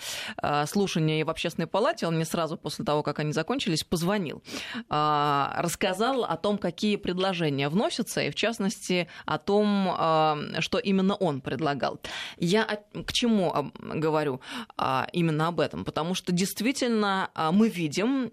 слушания 0.66 1.25
в 1.25 1.31
общественной 1.53 1.67
палате. 1.67 2.07
Он 2.07 2.15
мне 2.15 2.25
сразу 2.25 2.57
после 2.57 2.85
того, 2.85 3.03
как 3.03 3.19
они 3.19 3.33
закончились, 3.33 3.85
позвонил. 3.85 4.43
А, 4.88 5.55
рассказал 5.59 6.25
о 6.25 6.37
том, 6.37 6.59
какие 6.59 6.97
предложения 6.97 7.69
вносятся, 7.69 8.23
и 8.23 8.31
в 8.31 8.35
частности 8.35 9.09
о 9.27 9.38
том, 9.38 9.88
а, 9.91 10.38
что 10.61 10.79
именно 10.79 11.15
он 11.15 11.41
предлагал. 11.41 12.01
Я 12.38 12.81
к 13.07 13.12
чему 13.12 13.73
говорю 13.81 14.41
а, 14.77 15.07
именно 15.12 15.49
об 15.49 15.61
этом? 15.61 15.85
Потому 15.85 16.15
что 16.15 16.33
действительно 16.33 17.31
мы 17.53 17.69
видим 17.69 18.31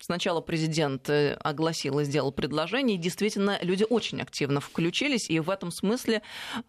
Сначала 0.00 0.40
президент 0.40 1.10
э, 1.10 1.34
огласил 1.34 2.00
и 2.00 2.04
сделал 2.04 2.32
предложение, 2.32 2.96
и 2.96 2.98
действительно 2.98 3.58
люди 3.60 3.84
очень 3.88 4.22
активно 4.22 4.60
включились, 4.60 5.28
и 5.28 5.38
в 5.40 5.50
этом 5.50 5.70
смысле 5.70 6.22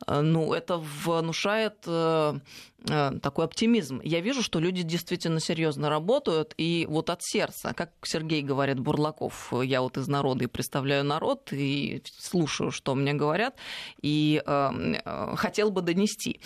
э, 0.05 0.21
ну, 0.21 0.53
это 0.53 0.77
внушает 0.77 1.77
э, 1.87 2.39
такой 3.21 3.45
оптимизм. 3.45 4.01
Я 4.03 4.19
вижу, 4.19 4.43
что 4.43 4.59
люди 4.59 4.81
действительно 4.81 5.39
серьезно 5.39 5.89
работают, 5.89 6.53
и 6.57 6.85
вот 6.89 7.09
от 7.09 7.23
сердца, 7.23 7.73
как 7.73 7.91
Сергей 8.03 8.41
говорит 8.41 8.79
Бурлаков, 8.79 9.53
я 9.63 9.81
вот 9.81 9.97
из 9.97 10.09
народа 10.09 10.43
и 10.43 10.47
представляю 10.47 11.05
народ, 11.05 11.53
и 11.53 12.03
слушаю, 12.05 12.71
что 12.71 12.95
мне 12.95 13.13
говорят, 13.13 13.55
и 14.01 14.43
э, 14.45 15.35
хотел 15.35 15.71
бы 15.71 15.81
донести. 15.81 16.41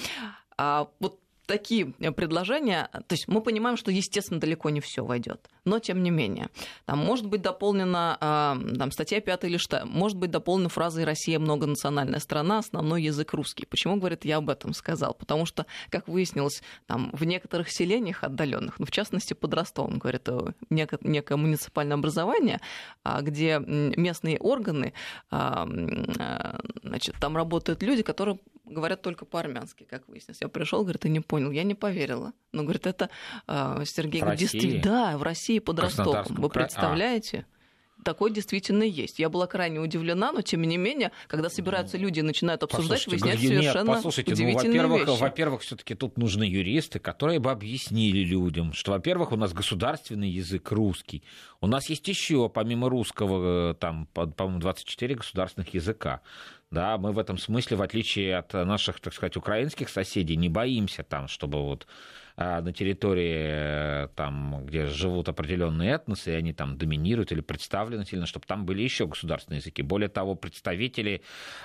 А 0.57 0.87
вот 0.99 1.19
такие 1.45 1.93
э, 1.99 2.11
предложения, 2.11 2.89
то 2.91 3.13
есть 3.13 3.27
мы 3.27 3.41
понимаем, 3.41 3.77
что, 3.77 3.91
естественно, 3.91 4.39
далеко 4.39 4.69
не 4.69 4.81
все 4.81 5.03
войдет, 5.03 5.49
но 5.63 5.79
тем 5.79 6.03
не 6.03 6.11
менее. 6.11 6.49
Там 6.85 6.99
может 6.99 7.27
быть 7.27 7.41
дополнена 7.41 8.17
а, 8.19 8.57
там, 8.77 8.91
статья 8.91 9.21
5 9.21 9.45
или 9.45 9.57
что, 9.57 9.85
может 9.85 10.17
быть 10.17 10.31
дополнена 10.31 10.69
фразой 10.69 11.03
«Россия 11.03 11.39
многонациональная 11.39 12.19
страна, 12.19 12.59
основной 12.59 13.03
язык 13.03 13.33
русский». 13.33 13.65
Почему, 13.65 13.97
говорит, 13.97 14.25
я 14.25 14.37
об 14.37 14.49
этом 14.49 14.73
сказал? 14.73 15.13
Потому 15.13 15.45
что, 15.45 15.65
как 15.89 16.07
выяснилось, 16.07 16.61
там, 16.87 17.09
в 17.13 17.23
некоторых 17.23 17.71
селениях 17.71 18.23
отдаленных, 18.23 18.79
ну, 18.79 18.85
в 18.85 18.91
частности, 18.91 19.33
под 19.33 19.53
Ростовом, 19.53 19.99
говорит, 19.99 20.27
э, 20.27 20.53
некое, 20.69 20.99
некое 21.01 21.37
муниципальное 21.37 21.97
образование, 21.97 22.59
а, 23.03 23.21
где 23.21 23.59
местные 23.59 24.37
органы, 24.39 24.93
а, 25.31 25.67
значит, 26.83 27.15
там 27.19 27.35
работают 27.35 27.83
люди, 27.83 28.03
которые 28.03 28.39
говорят 28.65 29.01
только 29.01 29.25
по-армянски, 29.25 29.83
как 29.83 30.07
выяснилось. 30.07 30.41
Я 30.41 30.47
пришел, 30.47 30.83
говорит, 30.83 31.05
и 31.05 31.09
не 31.09 31.19
понял. 31.19 31.51
Я 31.51 31.63
не 31.63 31.75
поверила. 31.75 32.33
Но, 32.51 32.63
говорит, 32.63 32.87
это 32.87 33.09
э, 33.47 33.83
Сергей 33.85 34.21
в 34.21 34.23
говорит, 34.23 34.39
действительно, 34.39 34.83
да, 34.83 35.17
в 35.17 35.23
России 35.23 35.59
под 35.59 35.79
Ростовом. 35.79 36.25
Вы 36.29 36.47
а. 36.47 36.49
представляете? 36.49 37.45
такой 38.05 38.31
действительно 38.31 38.83
есть. 38.83 39.19
Я 39.19 39.29
была 39.29 39.47
крайне 39.47 39.79
удивлена, 39.79 40.31
но 40.31 40.41
тем 40.41 40.61
не 40.61 40.77
менее, 40.77 41.11
когда 41.27 41.49
собираются 41.49 41.97
люди 41.97 42.19
и 42.19 42.21
начинают 42.21 42.63
обсуждать, 42.63 43.03
послушайте, 43.03 43.25
выясняют 43.25 43.41
совершенно 43.41 43.87
нет, 43.87 43.95
послушайте, 43.97 44.31
ну, 44.31 44.35
удивительные 44.35 44.81
ну, 44.81 44.87
во-первых, 44.87 45.09
вещи. 45.09 45.21
Во-первых, 45.21 45.61
все-таки 45.61 45.95
тут 45.95 46.17
нужны 46.17 46.43
юристы, 46.43 46.99
которые 46.99 47.39
бы 47.39 47.51
объяснили 47.51 48.19
людям, 48.19 48.73
что, 48.73 48.91
во-первых, 48.91 49.31
у 49.31 49.35
нас 49.35 49.53
государственный 49.53 50.29
язык 50.29 50.71
русский. 50.71 51.23
У 51.61 51.67
нас 51.67 51.89
есть 51.89 52.07
еще, 52.07 52.47
помимо 52.47 52.89
русского, 52.89 53.71
э, 53.71 53.73
там, 53.73 54.07
по-моему, 54.13 54.59
24 54.59 55.15
государственных 55.15 55.73
языка. 55.73 56.21
Да, 56.75 56.97
мы 56.97 57.13
в 57.13 57.19
этом 57.19 57.37
смысле, 57.37 57.77
в 57.77 57.81
отличие 57.81 58.35
от 58.35 58.51
наших, 58.51 58.99
так 58.99 59.13
сказать, 59.13 59.37
украинских 59.37 59.87
соседей, 59.87 60.35
не 60.35 60.49
боимся 60.49 61.03
там, 61.03 61.29
чтобы 61.29 61.61
вот 61.63 61.87
на 62.37 62.73
территории, 62.73 64.05
э, 64.05 64.07
там, 64.15 64.65
где 64.65 64.87
живут 64.87 65.29
определенные 65.29 65.93
этносы, 65.93 66.33
и 66.33 66.35
они 66.35 66.53
там 66.53 66.77
доминируют 66.77 67.31
или 67.31 67.41
представлены 67.41 68.05
сильно, 68.05 68.25
чтобы 68.25 68.45
там 68.45 68.65
были 68.65 68.81
еще 68.81 69.07
государственные 69.07 69.59
языки. 69.59 69.81
Более 69.81 70.09
того, 70.09 70.35
представители 70.35 71.21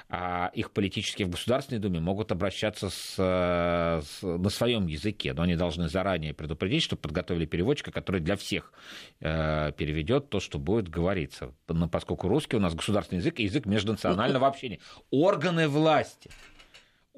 а, 0.09 0.51
их 0.55 0.71
политических 0.71 1.27
в 1.27 1.31
Государственной 1.31 1.81
Думе 1.81 1.99
могут 2.01 2.31
обращаться 2.31 2.89
с, 2.89 3.15
с, 3.17 4.23
на 4.23 4.49
своем 4.49 4.87
языке, 4.87 5.33
но 5.33 5.43
они 5.43 5.57
должны 5.57 5.89
заранее 5.89 6.35
предупредить, 6.35 6.85
чтобы 6.85 7.03
подготовили 7.03 7.47
переводчика, 7.47 7.91
который 7.91 8.21
для 8.21 8.37
всех 8.37 8.73
э, 9.21 9.73
переведет 9.73 10.31
то, 10.31 10.39
что 10.39 10.59
будет 10.59 10.89
говориться. 10.89 11.53
Но 11.69 11.89
поскольку 11.89 12.29
русский 12.29 12.57
у 12.57 12.61
нас 12.61 12.75
государственный 12.75 13.19
язык 13.19 13.41
и 13.41 13.45
язык 13.45 13.67
межнационального 13.67 14.47
общения. 14.47 14.79
Органы 15.11 15.69
власти 15.69 16.31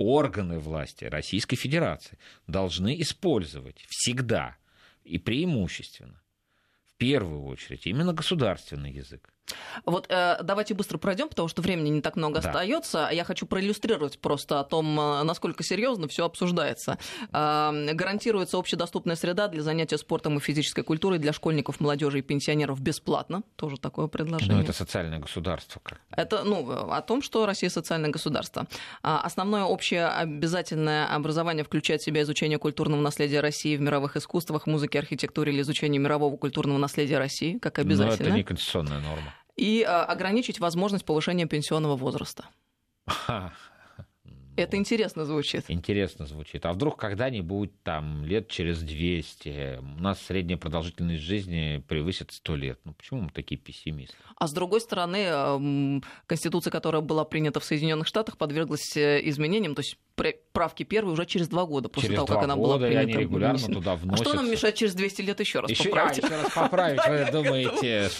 органы 0.03 0.59
власти 0.59 1.05
Российской 1.05 1.57
Федерации 1.57 2.19
должны 2.47 3.01
использовать 3.01 3.85
всегда 3.89 4.57
и 5.05 5.19
преимущественно, 5.19 6.23
в 6.87 6.95
первую 6.97 7.45
очередь, 7.45 7.87
именно 7.87 8.13
государственный 8.13 8.93
язык. 8.93 9.33
Вот 9.85 10.07
э, 10.09 10.39
давайте 10.43 10.75
быстро 10.75 10.99
пройдем, 10.99 11.29
потому 11.29 11.49
что 11.49 11.63
времени 11.63 11.89
не 11.89 12.01
так 12.01 12.17
много 12.17 12.41
да. 12.41 12.49
остается. 12.49 13.09
Я 13.13 13.25
хочу 13.25 13.47
проиллюстрировать 13.47 14.19
просто 14.19 14.61
о 14.61 14.65
том, 14.65 14.99
э, 14.99 15.23
насколько 15.23 15.63
серьезно 15.63 16.09
все 16.09 16.25
обсуждается. 16.25 16.99
Э, 17.33 17.93
гарантируется 17.93 18.59
общедоступная 18.59 19.17
среда 19.17 19.49
для 19.49 19.63
занятия 19.63 19.99
спортом 19.99 20.39
и 20.39 20.41
физической 20.41 20.83
культурой 20.83 21.19
для 21.19 21.33
школьников, 21.33 21.81
молодежи 21.81 22.21
и 22.21 22.23
пенсионеров 22.23 22.81
бесплатно. 22.81 23.43
Тоже 23.57 23.79
такое 23.79 24.07
предложение. 24.07 24.57
Ну, 24.57 24.63
это 24.63 24.73
социальное 24.73 25.19
государство. 25.19 25.81
Как? 25.83 26.01
Это 26.11 26.45
ну, 26.45 26.91
о 26.91 27.01
том, 27.03 27.23
что 27.23 27.47
Россия 27.47 27.71
социальное 27.71 28.11
государство. 28.11 28.67
А 29.03 29.21
основное 29.21 29.65
общее 29.65 30.07
обязательное 30.07 31.07
образование 31.07 31.65
включает 31.65 32.03
в 32.03 32.05
себя 32.05 32.23
изучение 32.23 32.59
культурного 32.59 33.01
наследия 33.01 33.41
России 33.41 33.77
в 33.77 33.81
мировых 33.81 34.17
искусствах, 34.17 34.67
музыке, 34.67 34.99
архитектуре 34.99 35.53
или 35.53 35.63
изучение 35.63 36.01
мирового 36.01 36.37
культурного 36.37 36.79
наследия 36.79 37.19
России, 37.19 37.59
как 37.59 37.79
обязательно. 37.79 38.19
Но 38.19 38.29
это 38.29 38.37
не 38.37 38.45
конституционная 38.45 39.01
норма 39.01 39.32
и 39.57 39.83
а, 39.83 40.05
ограничить 40.05 40.61
возможность 40.61 41.05
повышения 41.05 41.47
пенсионного 41.47 41.97
возраста. 41.97 42.47
Это 44.55 44.77
интересно 44.77 45.25
звучит. 45.25 45.65
Интересно 45.69 46.27
звучит. 46.27 46.67
А 46.67 46.73
вдруг 46.75 46.99
когда-нибудь 46.99 47.71
там 47.83 48.25
лет 48.25 48.49
через 48.49 48.81
200 48.83 49.79
у 49.79 50.03
нас 50.03 50.21
средняя 50.21 50.59
продолжительность 50.59 51.23
жизни 51.23 51.83
превысит 51.89 52.33
100 52.33 52.57
лет? 52.57 52.81
Ну 52.85 52.93
почему 52.93 53.23
мы 53.23 53.31
такие 53.31 53.59
пессимисты? 53.59 54.15
А 54.37 54.47
с 54.47 54.53
другой 54.53 54.83
стороны, 54.83 56.03
Конституция, 56.27 56.71
которая 56.71 57.01
была 57.01 57.25
принята 57.25 57.61
в 57.61 57.65
Соединенных 57.65 58.07
Штатах, 58.07 58.37
подверглась 58.37 58.95
э, 58.95 59.21
изменениям, 59.27 59.75
то 59.75 59.81
есть 59.81 59.97
правки 60.53 60.83
первые 60.83 61.15
уже 61.15 61.25
через 61.25 61.49
два 61.49 61.65
года 61.65 61.89
после 61.89 62.11
через 62.11 62.17
того, 62.17 62.27
как 62.27 62.45
она 62.45 62.55
была 62.55 62.77
принята. 62.77 63.01
они 63.01 63.13
регулярно 63.15 63.67
туда 63.67 63.97
вносятся. 63.97 64.31
А 64.31 64.35
что 64.35 64.35
нам 64.35 64.51
мешает 64.51 64.75
через 64.75 64.95
200 64.95 65.23
лет 65.23 65.41
еще 65.41 65.61
раз 65.61 65.71
еще, 65.71 65.85
поправить? 65.85 66.23
А, 66.23 66.27
еще 66.27 66.43
раз 66.43 66.53
поправить, 66.53 67.01
вы 67.09 67.33
думаете? 67.43 68.11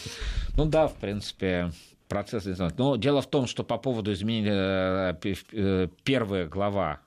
Ну 0.57 0.67
да, 0.67 0.87
в 0.87 0.95
принципе, 0.97 1.73
процесс. 2.09 2.47
Но 2.77 2.97
дело 2.97 3.23
в 3.23 3.31
том, 3.31 3.47
что 3.47 3.65
по 3.65 3.79
поводу 3.79 4.13
изменения 4.13 5.17
э, 5.23 5.35
э, 5.53 5.89
первая 6.05 6.47
глава 6.47 7.01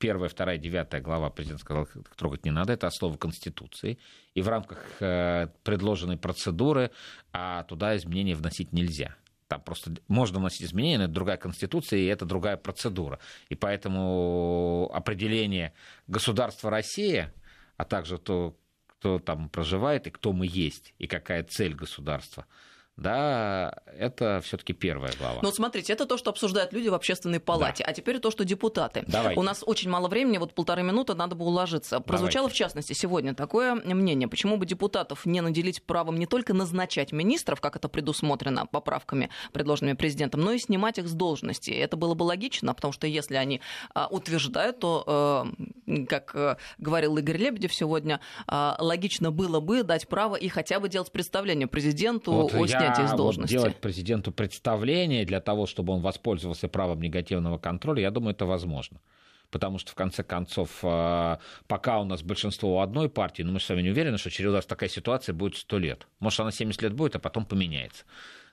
первая, 0.00 0.30
вторая, 0.30 0.56
девятая 0.58 1.02
глава 1.02 1.30
президент 1.30 1.60
сказал, 1.60 1.86
трогать 2.16 2.44
не 2.44 2.50
надо, 2.50 2.72
это 2.72 2.86
основа 2.86 3.16
Конституции. 3.16 3.98
И 4.34 4.40
в 4.40 4.48
рамках 4.48 4.78
э, 5.00 5.48
предложенной 5.62 6.16
процедуры 6.16 6.90
а 7.32 7.62
туда 7.64 7.96
изменения 7.96 8.34
вносить 8.34 8.72
нельзя. 8.72 9.14
Там 9.46 9.60
просто 9.60 9.92
можно 10.08 10.38
вносить 10.38 10.62
изменения, 10.62 10.98
но 10.98 11.04
это 11.04 11.12
другая 11.12 11.36
конституция, 11.36 11.98
и 11.98 12.06
это 12.06 12.24
другая 12.24 12.56
процедура. 12.56 13.18
И 13.50 13.54
поэтому 13.54 14.90
определение 14.94 15.74
государства 16.06 16.70
Россия, 16.70 17.34
а 17.76 17.84
также 17.84 18.16
то, 18.18 18.56
кто 18.86 19.18
там 19.18 19.48
проживает, 19.48 20.06
и 20.06 20.10
кто 20.10 20.32
мы 20.32 20.46
есть, 20.46 20.94
и 20.98 21.06
какая 21.06 21.44
цель 21.44 21.74
государства– 21.74 22.46
да, 23.00 23.72
это 23.98 24.42
все-таки 24.44 24.74
первая 24.74 25.12
глава. 25.18 25.40
Ну, 25.42 25.50
смотрите, 25.50 25.90
это 25.94 26.04
то, 26.04 26.18
что 26.18 26.28
обсуждают 26.28 26.74
люди 26.74 26.88
в 26.88 26.94
общественной 26.94 27.40
палате, 27.40 27.82
да. 27.82 27.90
а 27.90 27.94
теперь 27.94 28.18
то, 28.18 28.30
что 28.30 28.44
депутаты. 28.44 29.04
Давайте. 29.06 29.40
У 29.40 29.42
нас 29.42 29.62
очень 29.64 29.88
мало 29.88 30.08
времени, 30.08 30.36
вот 30.36 30.54
полторы 30.54 30.82
минуты, 30.82 31.14
надо 31.14 31.34
бы 31.34 31.46
уложиться. 31.46 32.00
Прозвучало, 32.00 32.44
Давайте. 32.44 32.54
в 32.54 32.58
частности, 32.58 32.92
сегодня 32.92 33.34
такое 33.34 33.74
мнение, 33.74 34.28
почему 34.28 34.58
бы 34.58 34.66
депутатов 34.66 35.24
не 35.24 35.40
наделить 35.40 35.82
правом 35.82 36.18
не 36.18 36.26
только 36.26 36.52
назначать 36.52 37.10
министров, 37.12 37.62
как 37.62 37.76
это 37.76 37.88
предусмотрено 37.88 38.66
поправками, 38.66 39.30
предложенными 39.54 39.96
президентом, 39.96 40.42
но 40.42 40.52
и 40.52 40.58
снимать 40.58 40.98
их 40.98 41.08
с 41.08 41.12
должности. 41.12 41.70
Это 41.70 41.96
было 41.96 42.12
бы 42.12 42.24
логично, 42.24 42.74
потому 42.74 42.92
что 42.92 43.06
если 43.06 43.36
они 43.36 43.62
а, 43.94 44.08
утверждают, 44.08 44.78
то, 44.78 45.46
э, 45.86 46.04
как 46.04 46.32
э, 46.34 46.56
говорил 46.76 47.16
Игорь 47.16 47.38
Лебедев 47.38 47.72
сегодня, 47.72 48.20
а, 48.46 48.76
логично 48.78 49.30
было 49.30 49.60
бы 49.60 49.84
дать 49.84 50.06
право 50.06 50.36
и 50.36 50.48
хотя 50.48 50.80
бы 50.80 50.90
делать 50.90 51.10
представление 51.10 51.66
президенту 51.66 52.32
вот 52.32 52.54
о 52.54 52.66
снятии 52.66 52.89
снятия 52.94 53.12
из 53.12 53.16
должности. 53.16 53.54
Вот 53.54 53.62
делать 53.62 53.80
президенту 53.80 54.32
представление 54.32 55.24
для 55.24 55.40
того, 55.40 55.66
чтобы 55.66 55.92
он 55.92 56.00
воспользовался 56.00 56.68
правом 56.68 57.00
негативного 57.00 57.58
контроля, 57.58 58.02
я 58.02 58.10
думаю, 58.10 58.34
это 58.34 58.46
возможно. 58.46 59.00
потому 59.50 59.78
что, 59.78 59.90
в 59.90 59.94
конце 59.96 60.22
концов, 60.22 60.78
э, 60.84 61.38
пока 61.66 61.98
у 61.98 62.04
нас 62.04 62.22
большинство 62.22 62.76
у 62.76 62.80
одной 62.80 63.08
партии, 63.08 63.42
но 63.42 63.50
мы 63.50 63.58
с 63.58 63.68
вами 63.68 63.82
не 63.82 63.90
уверены, 63.90 64.16
что 64.16 64.30
через 64.30 64.52
раз 64.52 64.64
такая 64.64 64.88
ситуация 64.88 65.32
будет 65.32 65.56
100 65.56 65.78
лет. 65.78 66.06
Может, 66.20 66.38
она 66.40 66.52
70 66.52 66.82
лет 66.82 66.92
будет, 66.92 67.16
а 67.16 67.18
потом 67.18 67.44
поменяется 67.44 68.04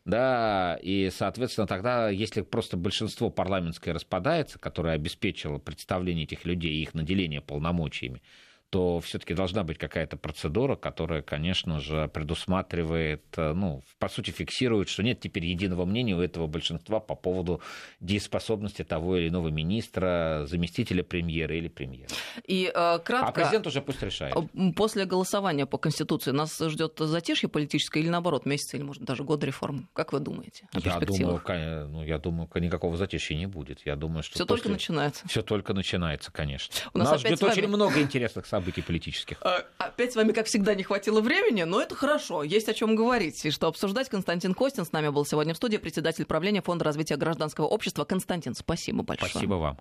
да, 0.07 0.79
и, 0.81 1.09
соответственно, 1.11 1.67
тогда, 1.67 2.09
если 2.09 2.39
просто 2.39 2.77
большинство 2.77 3.29
парламентское 3.29 3.93
распадается, 3.93 4.57
которое 4.57 4.95
обеспечило 4.95 5.57
представление 5.57 6.23
этих 6.23 6.45
людей 6.45 6.71
и 6.75 6.81
их 6.83 6.93
наделение 6.93 7.41
полномочиями, 7.41 8.21
то 8.69 8.99
все-таки 8.99 9.33
должна 9.33 9.63
быть 9.63 9.77
какая-то 9.77 10.17
процедура, 10.17 10.75
которая, 10.75 11.21
конечно 11.21 11.79
же, 11.79 12.09
предусматривает, 12.09 13.23
э, 13.37 13.53
ну, 13.53 13.81
по 13.97 14.09
сути, 14.09 14.31
фиксирует, 14.31 14.89
что 14.89 15.03
нет 15.03 15.21
теперь 15.21 15.45
единого 15.45 15.85
мнения 15.85 16.15
у 16.15 16.21
этого 16.21 16.47
большинства 16.47 16.99
по 16.99 17.15
поводу 17.15 17.61
дееспособности 18.01 18.83
того 18.83 19.17
или 19.17 19.29
иного 19.29 19.47
министра, 19.49 20.43
заместителя 20.47 21.03
премьера 21.03 21.55
или 21.55 21.69
премьера. 21.69 22.09
И 22.45 22.69
э, 22.73 22.99
кратко... 22.99 23.27
А 23.27 23.31
президент 23.31 23.67
уже 23.67 23.81
пусть 23.81 24.03
решает. 24.03 24.35
Э, 24.35 24.71
после 24.75 25.05
голосования 25.05 25.65
по 25.65 25.77
Конституции 25.77 26.31
нас 26.31 26.59
ждет 26.59 26.95
затишье 26.99 27.47
политическое 27.47 28.01
или, 28.01 28.09
наоборот, 28.09 28.45
месяц 28.45 28.73
или, 28.73 28.83
может, 28.83 29.03
даже 29.03 29.23
год 29.23 29.45
реформ? 29.45 29.87
Как 29.93 30.11
вы 30.11 30.19
думаете? 30.19 30.67
Я 30.73 30.99
думаю, 30.99 31.41
ну, 31.89 32.03
я 32.03 32.17
думаю, 32.17 32.49
никакого 32.55 32.97
затишья 32.97 33.35
не 33.35 33.45
будет. 33.45 33.85
Я 33.85 33.95
думаю, 33.95 34.23
что 34.23 34.35
все 34.35 34.45
после... 34.45 34.63
только 34.63 34.73
начинается. 34.73 35.27
Все 35.29 35.41
только 35.41 35.73
начинается, 35.73 36.33
конечно. 36.33 36.73
У 36.93 36.97
нас, 36.97 37.11
нас 37.11 37.21
ждет 37.21 37.39
вами... 37.39 37.51
очень 37.51 37.67
много 37.67 38.01
интересных 38.01 38.45
событий 38.45 38.56
событий 38.57 38.81
политических. 38.81 39.37
А, 39.41 39.63
опять 39.77 40.13
с 40.13 40.15
вами, 40.15 40.31
как 40.31 40.47
всегда, 40.47 40.75
не 40.75 40.83
хватило 40.83 41.21
времени, 41.21 41.63
но 41.63 41.81
это 41.81 41.95
хорошо, 41.95 42.43
есть 42.43 42.69
о 42.69 42.73
чем 42.73 42.95
говорить. 42.95 43.45
И 43.45 43.51
что 43.51 43.67
обсуждать, 43.67 44.09
Константин 44.09 44.53
Костин 44.53 44.85
с 44.85 44.91
нами 44.91 45.09
был 45.09 45.25
сегодня 45.25 45.53
в 45.53 45.57
студии, 45.57 45.77
председатель 45.77 46.25
правления 46.25 46.61
Фонда 46.61 46.85
развития 46.85 47.17
гражданского 47.17 47.65
общества. 47.65 48.03
Константин, 48.03 48.55
спасибо 48.55 49.03
большое. 49.03 49.29
Спасибо 49.29 49.53
вам. 49.55 49.77